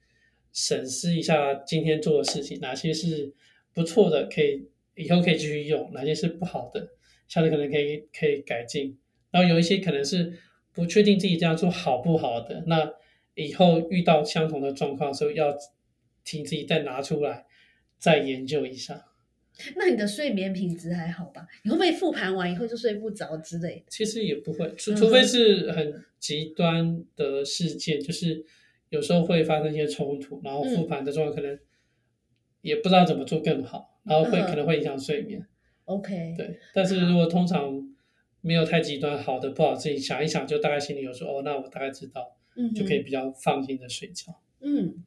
[0.52, 3.32] 审视一下今天做的事情，哪些是
[3.72, 6.88] 不错的，可以以后可以继续用，哪些是不好的，
[7.28, 8.98] 下次可能可以可以改进。
[9.30, 10.32] 然后有一些可能是
[10.72, 12.90] 不确定自己这样做好不好的，那
[13.36, 15.56] 以后遇到相同的状况的时候，要
[16.24, 17.46] 请自己再拿出来
[17.96, 19.04] 再研究一下。
[19.76, 21.46] 那你的睡眠品质还好吧？
[21.62, 23.84] 你会不会复盘完以后就睡不着之类的？
[23.88, 28.44] 其实也不会，除除非是很极端的事件，就是
[28.90, 31.58] 有时候会发生一些冲突，然后嗯复盘的状况可能
[32.60, 35.46] 也不知道怎么做更好，然后会嗯可能会影响睡眠。
[35.86, 37.94] OK，对，但是如果通常
[38.42, 44.34] 没有太极端，好的不好，自己想一想，就大概心里有数，哦，那我大概知道，嗯，就可以比较放心的睡觉。
[44.60, 45.04] 嗯，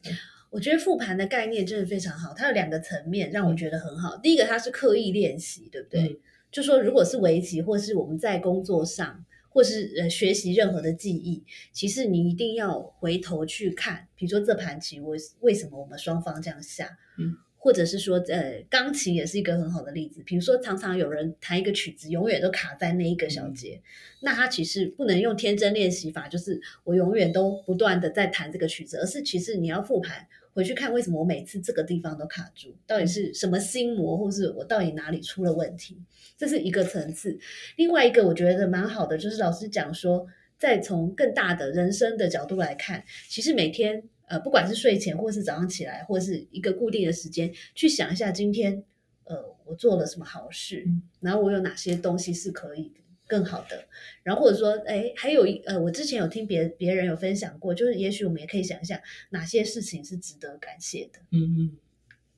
[0.50, 4.16] 我觉得复盘的概念真的非常好，它有两个层面让我觉得很好。
[4.18, 6.02] 第一个，它是刻意练习，对不对？
[6.02, 6.18] 嗯
[6.52, 17.38] 就说如果是围棋，或是我们在工作上，或是呃学习任何的技艺，其实你一定要回头去看，比如说这盘棋为为什么我们双方这样下，嗯。
[17.62, 20.24] 或者是说，呃，钢琴也是一个很好的例子。
[20.26, 23.82] 比如说，常常有人弹一个曲子，永远都卡在那一个小节，
[24.22, 35.98] 那他其实不能用天真练习法，就是我永远都不断的在弹这个曲子，而是其实你要复盘回去看，为什么我每次这个地方都卡住，到底是什么心魔，或是我到底哪里出了问题，
[36.38, 37.38] 这是一个层次。
[37.76, 40.26] 另外一个我觉得蛮好的，就是老师讲说，
[40.58, 48.84] 再从更大的人生的角度来看，其实每天呃，不管是睡前，或是早上起来，或是一个固定的时间，去想一下今天
[49.26, 52.94] 呃我做了什么好事，嗯然后我有哪些东西是可以
[53.28, 53.88] 更好的，
[54.24, 59.02] 然后或者说，哎，还有一呃，我之前有听别别人有分享过，就是也许我们也可以想一下
[59.32, 61.78] 哪些事情是值得感谢的，嗯嗯，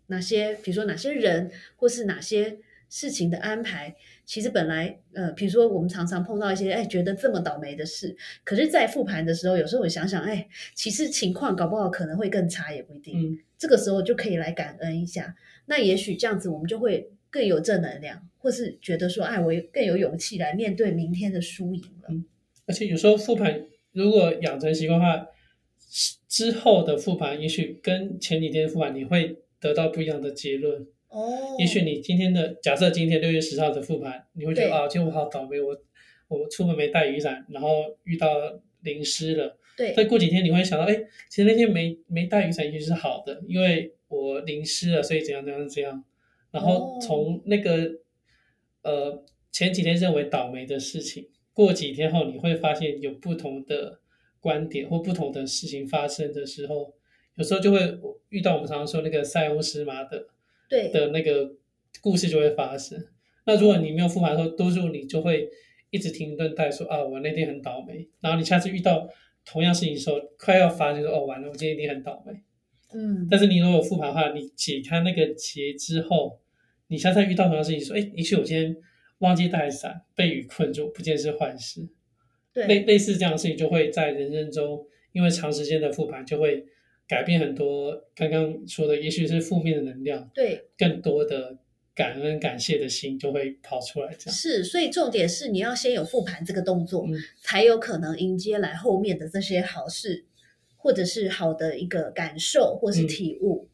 [0.08, 3.96] 哪些比如说哪些人或是哪些事情的安排，
[4.32, 8.16] 其实本来呃，比如说我们常常碰到一些哎觉得这么倒霉的事，
[8.46, 13.14] 可是，在复盘的时候，有时候我想想，哎，其实情况搞不好可能会更差，也不一定。
[13.14, 15.36] 嗯这个时候就可以来感恩一下。
[15.66, 22.10] 那也许这样子，我们就会更有正能量，或是觉得说，哎，我更有勇气来面对明天的输赢了。
[22.68, 25.28] 而且有时候复盘，如果养成习惯的话，
[26.30, 30.88] 之后的复盘，也许跟前几天复盘，你会得到不一样的结论。
[31.12, 35.78] 哦也许你今天的假设今天六月十号的复盘，你会觉得啊，今天我好倒霉，我
[36.28, 38.28] 我出门没带雨伞，然后遇到
[38.82, 39.58] 淋湿了。
[39.78, 40.96] 对再过几天你会想到，哎，
[41.30, 46.04] 其实那天没没带雨伞也许是好的，因为我淋湿了，所以怎样怎样怎样。
[46.52, 47.92] 然后哦从那个、
[48.84, 54.00] 呃前几天认为倒霉的事情，过几天后你会发现有不同的
[54.40, 56.94] 观点或不同的事情发生的时候，
[57.36, 57.80] 有时候就会
[58.30, 60.26] 遇到我们常常说那个塞翁失马的
[60.72, 61.52] 对的那个
[62.02, 62.98] 故事就会发生。
[63.46, 65.50] 那如果你没有复盘的时候，多数你就会
[65.90, 68.08] 一直停顿带说啊，我那天很倒霉。
[68.22, 69.10] 然后你下次遇到
[69.44, 72.34] 同样事情的时候，快要发生说哦，完了，我今天一定很倒霉。
[72.94, 76.40] 嗯，但是你如果有复盘的话，你解开那个结之后，
[76.88, 78.76] 你下次遇到同样事情说，哎，也许我今天
[79.20, 81.82] 忘记带伞，被雨困住，不见是坏事。
[82.54, 86.66] 类对类似这样的事情，就会在人生中，因为长时间的复盘，就会
[87.12, 88.06] 改变很多。
[88.16, 91.58] 刚刚说的，也许是负面的能量，对更多的
[91.94, 94.16] 感恩、感谢的心就会跑出来。
[94.18, 100.24] 这样，是，所以重点是你要先有复盘这个动作，嗯才有可能迎接来后面的这些好事，
[100.78, 103.68] 或者是好的一个感受或是嗯体悟。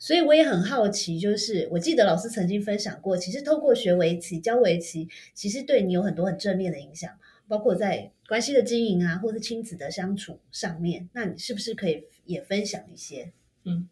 [0.00, 7.08] 所以我也很好奇，就是我记得老师曾经分享过，其实透过学围棋、教围棋，其实对你有很多很正面的影响，
[7.46, 11.08] 包括在关系的经营啊，或是亲子的相处上面。
[11.14, 13.32] 那你是不是可以也分享一些？
[13.64, 13.88] 嗯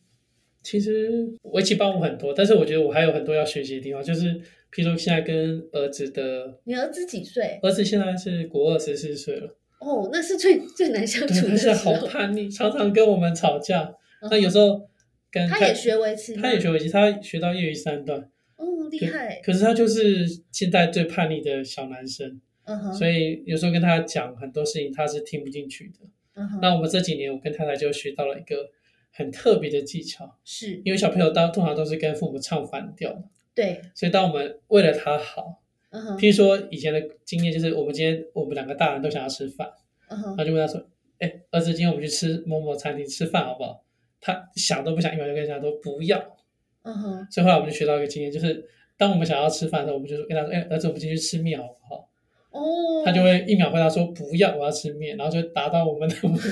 [0.62, 4.32] 其实围棋帮我很多，但是我觉得我还有很多要学习的地方，就是
[4.72, 7.58] 譬如说现在跟儿子的你儿子几岁？
[7.62, 11.92] 儿子现在是国二十四岁了，哦，那是最最难相对，处的是好。
[12.06, 13.82] 叛逆，常常跟我们吵架。
[14.22, 14.88] 嗯那有时候
[15.32, 18.20] 跟他也学围棋，他也学围棋，他学到业余三段，
[18.56, 26.06] 哦，厉害，可是他就是现在最叛逆的小男生，嗯哼，所以有时候跟他讲很多事情，他是听不进去的。
[26.34, 28.70] 嗯哼，那我们这几年，我跟太太就学到了一个
[29.10, 30.80] 很特别的技巧，是。
[30.84, 39.72] 因为小朋友当通常都是跟父母唱反调的，对，所以当我们为了他好，嗯哼，譬如说以前的经验就是，我们今天我们两个大人都想要吃饭，
[40.08, 40.26] 嗯哼。
[40.30, 40.86] 然，后就问他说
[41.18, 43.82] ：“哎，儿子，今天我们去吃某某餐厅吃饭好不好？”
[44.20, 46.36] 他想都不想，一秒就跟他讲说不要。
[46.82, 52.07] 嗯哼，所以后来我们就学到一个经验，就是当我们想要吃饭的时候，我们就说跟他说：“哎，儿子，我们进去吃面好不好？”
[52.50, 56.42] 哦，他就会一秒回答说不要，我要吃面，然后就达到我们的 目的。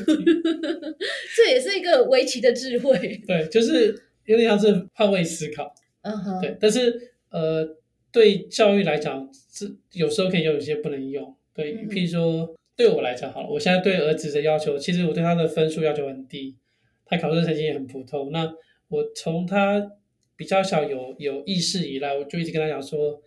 [1.36, 5.74] 这也是一个围棋的智慧， 对，就是有点像是换位思考。
[6.02, 7.66] 嗯哼，对，但是呃，
[8.12, 11.34] 对教育来讲，这有时候可以用，有些不能用。
[11.54, 16.54] 对，譬如说对我来讲好了，我现在对儿子的要求，其实我对他的分数要求很低，
[17.04, 18.30] 他考试成绩也很普通。
[18.30, 18.52] 那
[18.88, 19.92] 我从他
[20.36, 23.20] 比较小有有意识以来，我就一直跟他讲说，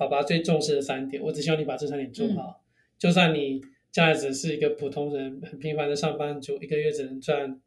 [0.00, 2.64] 爸爸最重视的三点，我只希望你把这三点做好，
[2.98, 7.60] 就算你将来只是一个普通人，很平凡的上班族，一个月只能赚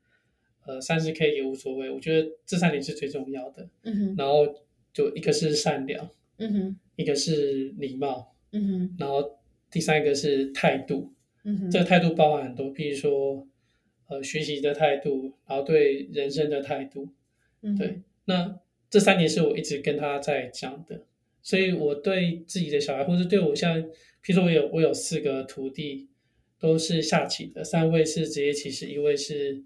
[0.65, 3.69] 呃三十 K 也无所谓，我觉得这三点是最重要的。
[3.83, 4.47] 嗯哼，然后
[4.91, 9.37] 就一个是善良，嗯哼，一个是礼貌，嗯哼，然后
[9.69, 11.13] 第三个是态度。
[11.43, 13.47] 嗯哼，这个态度包含很多，比如说
[14.07, 17.09] 呃学习的态度，然后对人生的态度。
[17.61, 18.59] 嗯对，那
[18.89, 21.03] 这三点是我一直跟他在讲的，
[21.43, 23.81] 所以我对自己的小孩，或者对我现在，
[24.23, 26.07] 譬如说我有我有四个徒弟，
[26.57, 29.61] 都是下棋的，三位是职业棋士，一位是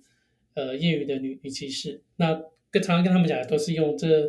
[0.55, 2.01] 呃业余的女女棋士。
[2.15, 2.33] 那
[2.71, 4.27] 跟常常跟他们讲，都是用这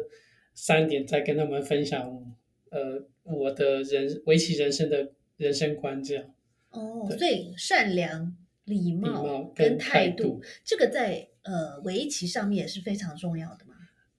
[0.55, 2.36] 三点在跟他们分享，
[2.70, 6.24] 呃，我的人围棋人生的人生观这样。
[6.70, 13.67] 哦，所以善良、礼貌貌跟跟态态度度，这个在呃围棋上面也是非常重要的嘛。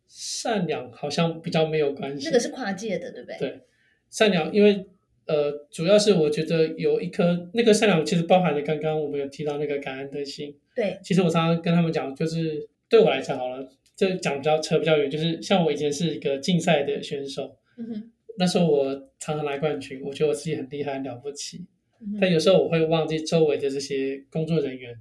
[0.10, 3.38] 善良好像比较没有关系，那个是跨界的，对不对？
[3.38, 3.62] 对，
[4.10, 4.88] 善良，因为
[5.28, 10.58] 呃，主要是我觉得有一颗那个善良，其实包含了刚刚我们有提到那个感恩的心。
[10.76, 21.68] 对，其实我常常跟他们讲，就是对我来讲好了，这讲比较扯比较远，就是像我以前是一个竞赛的选手，嗯哼，那时候我常常拿冠军，我觉得我自己很厉害很了不起，
[22.02, 24.96] 嗯但有时候我会忘记周围的这些工作人员、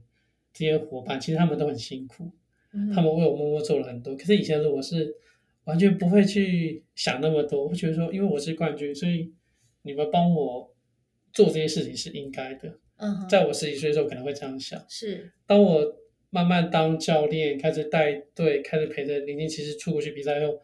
[0.53, 2.31] 这些伙伴，其实他们都很辛苦。
[2.73, 4.15] 嗯他们为我默默做了很多。
[4.17, 5.15] 可是以前的我是
[5.65, 9.33] 完全不会去想那么多，我会觉得说，因为我是冠军，所以
[9.83, 10.75] 你们帮我
[11.33, 12.79] 做这些事情是应该的。
[12.97, 15.87] 嗯哼，在我十几岁的时候可能会这样想，是当我
[16.31, 20.61] 慢慢当教练，开始带队，开始陪着林静其实出国去比赛后，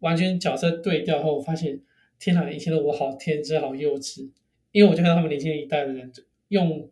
[0.00, 1.80] 完全角色对调后，我发现
[2.18, 4.28] 天哪，以前的我好天真，好幼稚，
[4.72, 6.12] 因为我就看到他们年轻一代的人
[6.48, 6.90] 用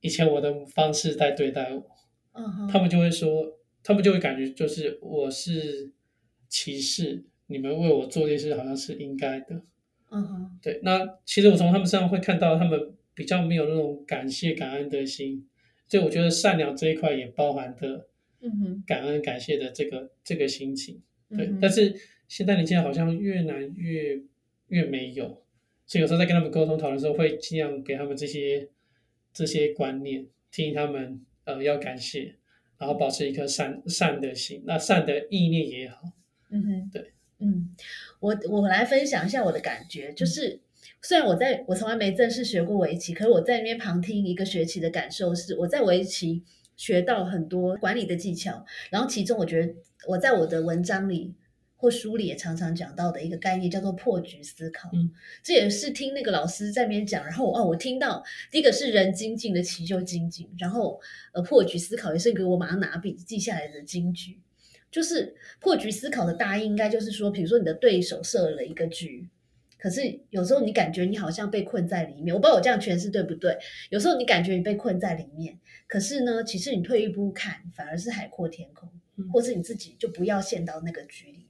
[0.00, 1.84] 以前我的方式在对待我。
[2.32, 5.92] 嗯哼，他们就会说，他们就会感觉就是我是
[6.48, 9.62] 歧视，你们为我做这些事好像是应该的。
[10.10, 15.46] 嗯哼，对，那其实我从他们身上会看到他们比较没有那种感谢、感恩的心，
[15.86, 18.08] 所以我觉得善良这一块也包含的
[18.40, 21.02] 嗯哼，感恩、感谢的这个这个心情。
[21.28, 21.94] 对，嗯但是
[22.26, 24.18] 现在年轻人好像越难越
[24.68, 25.44] 越没有，
[25.86, 28.68] 所以有时候在跟他们沟通讨论的时候，会尽量给他们这些
[29.34, 32.36] 这些观念，提醒他们呃要感谢，
[32.78, 35.98] 然后保持一颗善善的心，那善的意念也好。
[36.50, 37.74] 嗯哼，对，嗯，
[38.20, 40.60] 我我来分享一下我的感觉，就是
[41.02, 46.44] 虽然我在我从来没正式学过围棋，可是我在那边旁听一个学期的感受是，我在围棋
[46.76, 49.74] 学到很多管理的技巧，然后其中我觉得
[50.06, 51.34] 我在我的文章里。
[51.80, 55.10] 或书里也常常讲到的一个概念叫做破局思考，嗯，
[55.44, 61.00] 这也是听那个老师在那边讲，然后哦，我听到第一个是人精进的奇就精进，然后
[61.32, 64.40] 呃破局思考也是给我马上拿笔记下来的金句，
[64.90, 69.28] 就是破局思考的大意应该就是说，比如说你的对手设了一个局，
[69.78, 73.56] 可是有时候你感觉你好像被困在里面，我不知道我这样诠释对不对。
[73.90, 75.56] 有时候你感觉你被困在里面，
[75.86, 81.47] 可是呢，其实你退一步看，反而是海阔天空，嗯或是你自己就不要陷到那个局里面。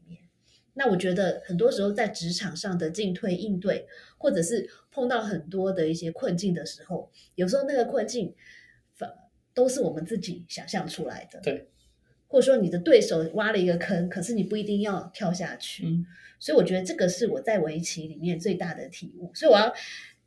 [0.79, 8.33] 那我觉得很多时候在职场上的进退应对，或者是碰到很多的一些困境的时候，有时候那个困境
[8.95, 9.13] 反
[9.53, 11.41] 都是我们自己想象出来的。
[11.41, 11.69] 对，
[12.29, 15.85] 或者说你的对手挖了一个坑，可是你不一定要跳下去。
[15.85, 16.07] 嗯
[16.41, 19.29] 所以我觉得这个是我在围棋里面最大的体悟。
[19.35, 19.75] 所以我要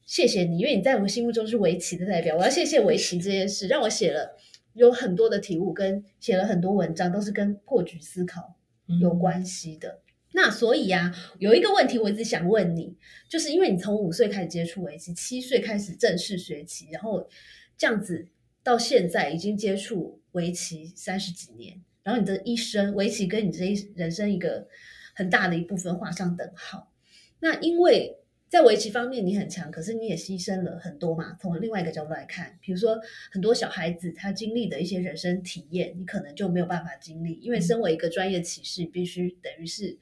[0.05, 2.35] 谢谢你，因为你在我心目中是围棋的代表。
[2.35, 4.35] 我要谢谢围棋这件事，让我写了
[4.73, 8.57] 有很多的体悟，跟写了很多文章，都是跟破局思考
[8.89, 10.01] 嗯有关系的。
[10.33, 12.95] 那所以啊，有一个问题我一直想问你，
[13.27, 17.29] 就是因为你从五岁开始接触围棋，七岁开始正式学棋，然后
[17.77, 18.27] 这样子
[18.63, 24.67] 到现在已经接触围棋三十几年，然后你的一生围棋跟你这一人生一个
[25.13, 26.91] 很大的一部分画上等号。
[27.39, 28.17] 那因为
[28.51, 31.37] 在围棋方面你很强，可是你也牺牲了很多嘛。
[31.39, 32.99] 从另外一个角度来看，比如说
[33.31, 39.97] 很多小孩子他经历的一些人生体验，你可能就没有办法经历，因为身为一个专业棋士，必须等于是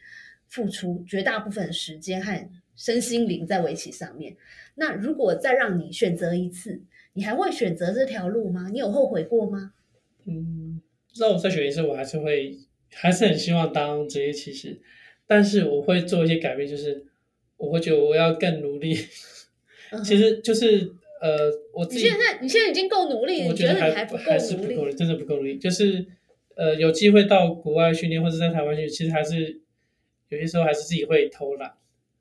[0.47, 4.35] 付出绝大部分时间和身心灵在围棋上面。
[4.73, 6.81] 那如果再让你选择一次，
[7.13, 8.69] 你还会选择这条路吗？
[8.71, 9.73] 你有后悔过吗？
[10.25, 10.81] 嗯，
[11.15, 12.57] 让我再选一次，我还是会
[12.91, 14.81] 还是很希望当职业棋士，
[15.27, 17.05] 但是我会做一些改变，就是
[17.59, 18.95] 我会觉得我要更努力。
[20.03, 20.91] 其实就是
[21.21, 24.39] 呃，我自己你现在你现在已经够努力，我觉得你觉得你不还还够努力？
[24.39, 25.57] 是不够力，真的不够努力。
[25.57, 26.05] 就是
[26.55, 29.61] 呃，有机会到国外训练或者在台湾训练，其实还是
[30.29, 31.73] 有些时候还是自己会偷懒，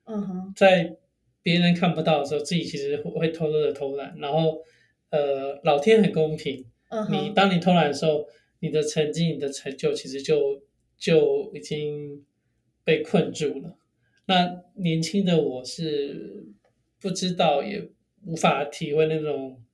[0.06, 0.96] 嗯哼，在
[1.42, 4.16] 别人看不到的时候，自己其实会会偷偷的偷懒。
[4.18, 4.62] 然后
[5.10, 8.26] 呃，老天很公平，嗯哼，你当你偷懒的时候，
[8.60, 10.62] 你的成绩、你的成就其实就
[10.96, 12.24] 就已经
[12.82, 13.76] 被困住了。
[14.28, 16.46] 那年轻的我是
[17.00, 17.82] 不知道，也
[18.26, 19.64] 无法体会那种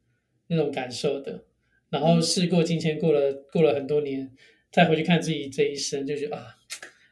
[0.47, 1.45] 那种感受的。
[1.91, 4.31] 然后事过境迁，过了过了很多年，
[4.71, 6.57] 再回去看自己这一生，就觉得啊，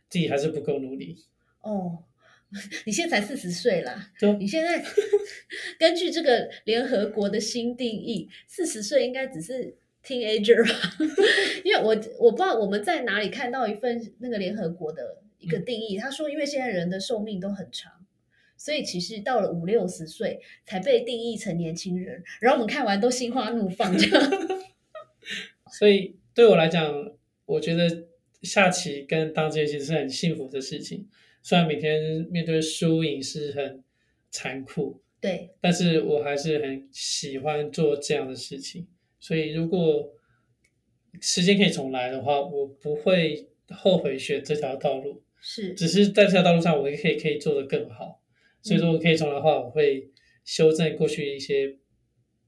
[0.08, 1.16] 自己还是不够努力。
[1.62, 2.04] 哦，
[2.86, 4.84] 你现在才四十岁啦，对你现在
[5.78, 10.96] 根据这个联合国的新定义，四十岁应该只是 teenager 吧？
[11.64, 11.88] 因为我
[12.20, 17.92] 我不知道我们在哪里看到一份那个联合国的一个定义，他说因为现在人的寿命都很长。
[18.56, 24.30] 所以其实到了五六十岁才被定义成年轻人，然后我们看完都心花怒放，这样。
[25.72, 27.12] 所以对我来讲，
[27.44, 28.06] 我觉得
[28.42, 31.08] 下棋跟当职业棋是很幸福的事情。
[31.42, 33.82] 虽然每天面对输赢是很
[34.30, 38.86] 残酷，对，但是我还是很喜欢做这样的事情。
[39.18, 40.14] 所以如果
[41.20, 45.20] 时间可以重来的话，我不会后悔选这条道路。
[45.42, 48.22] 是只是在这条道路上，我也可以可以做得更好。
[48.62, 50.08] 所以说，我可以重来的话，我会
[50.44, 51.76] 修正过去一些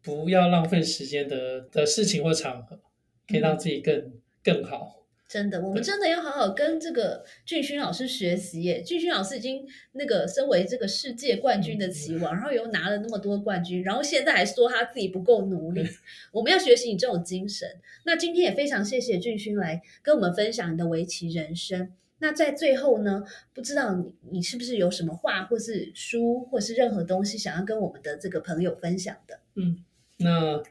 [0.01, 2.80] 不要浪费时间的的事情或场合，
[3.26, 5.03] 可以让自己更更好。
[5.26, 8.80] 真的，我们真的要好好跟这个俊勋老师学习耶。
[8.80, 15.84] 俊勋老师已经那个身为这个世界冠军的棋王，然后又拿了那么多冠军，然后现在还说他自己不够努力。
[16.30, 17.68] 我们要学习你这种精神。
[18.05, 21.90] 那今天也非常谢谢俊勋来跟我们分享你的围棋人生。
[22.24, 23.22] 那在最后呢，
[23.52, 29.40] 不知道你你是不是有什么话，或是书，或是任何东西想要跟我们的这个朋友分享的？
[29.56, 29.84] 嗯，
[30.20, 30.62] 那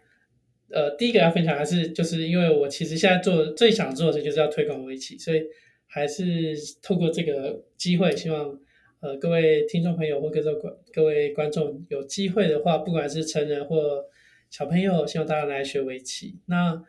[0.69, 5.43] 呃，第一个要分享还是就是因为我其实现在做最想做的事就是要推广围棋，所以
[5.85, 8.59] 还是透过这个机会，希望
[9.01, 14.03] 呃各位听众朋友或各位观各位观众有机会的话，不管是成人或
[14.49, 16.39] 小朋友，希望大家来学围棋。
[16.47, 16.83] 那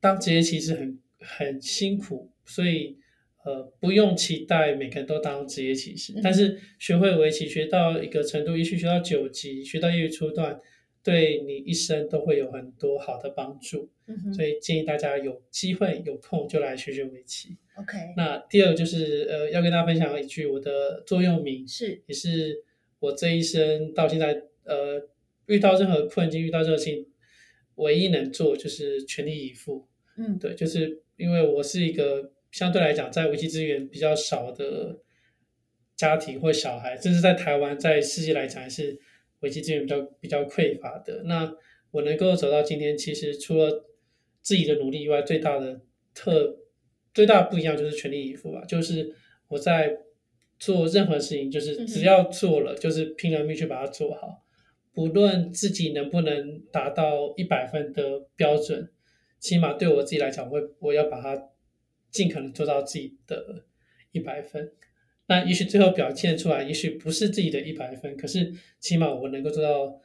[0.00, 3.00] 当职业棋士很很辛苦，所以。
[3.44, 10.60] 呃，不用期待每个人都当职业棋士，但是学会围棋学到一个程度，也许学到九级，学到业余初段，
[11.02, 13.90] 对你一生都会有很多好的帮助。
[14.06, 17.56] 嗯所以建议大家有机会有空就来学学围棋。
[17.74, 22.62] OK，那第二就是呃，要跟大家分享一句我的座右铭，是也是
[23.00, 25.02] 我这一生到现在呃
[25.46, 27.06] 遇到任何困境、遇到任何事情，
[27.74, 29.88] 唯一能做就是全力以赴。
[30.16, 32.30] 嗯对，就是因为我是一个。
[32.52, 35.00] 相对来讲，在围棋资源比较少的
[35.96, 39.00] 家庭或小孩，甚至在台湾，在世界来讲，还是
[39.40, 41.22] 围棋资源比较比较匮乏的。
[41.24, 41.50] 那
[41.90, 43.86] 我能够走到今天，其实除了
[44.42, 45.80] 自己的努力以外，最大的
[46.14, 46.58] 特
[47.14, 48.62] 最大的不一样就是全力以赴吧。
[48.66, 49.14] 就是
[49.48, 49.96] 我在
[50.58, 54.44] 做任何事情，就是只要做了，就是拼了命去把它做好，
[54.92, 58.90] 不论自己能不能达到一百分的标准，
[59.40, 61.48] 起码对我自己来讲，我会我要把它。
[62.12, 63.64] 尽可能做到自己的
[64.12, 64.70] 一百分，
[65.26, 69.98] 那也许最后表现出来，也许不是自己的一百分，可是起码我能够做到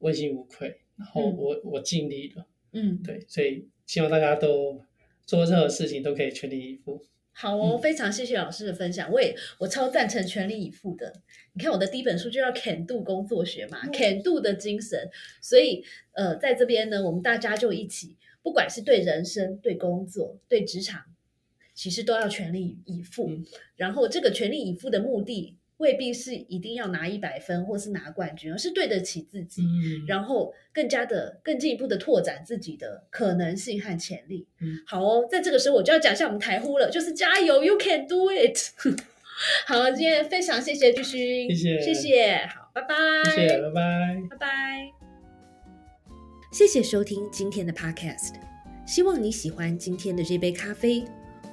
[0.00, 4.84] 问心无愧，然后我、我尽力了，嗯，对，所以希望大家都
[5.24, 7.02] 做任何事情都可以全力以赴。
[7.34, 11.10] 好哦，非常谢谢老师的分享，我也我超赞成全力以赴的。
[11.54, 15.08] 你看我的第一本书就叫《肯度工作学》嘛，肯度的精神，
[15.40, 21.02] 所以呃，在这边呢，我们大家就一起，不管是对人生、对工作、对职场。
[21.82, 34.46] 其实都要全力以赴，嗯、然后这个全力以赴的目的未必是一定要拿一百分或是拿冠军，而是对得起自己，嗯、然后更加的更进一步的拓展自己的可能性和潜力。
[34.60, 38.56] 嗯，好哦，在这个时候我就要讲一下我们台呼了，就是加油，You can do it
[39.66, 44.92] 好，今天非常谢谢巨勋，谢谢，谢谢，好，拜拜，谢谢，拜拜，拜拜，
[46.52, 48.34] 谢谢收听今天的 Podcast，
[48.86, 51.04] 希望你喜欢今天的这杯咖啡。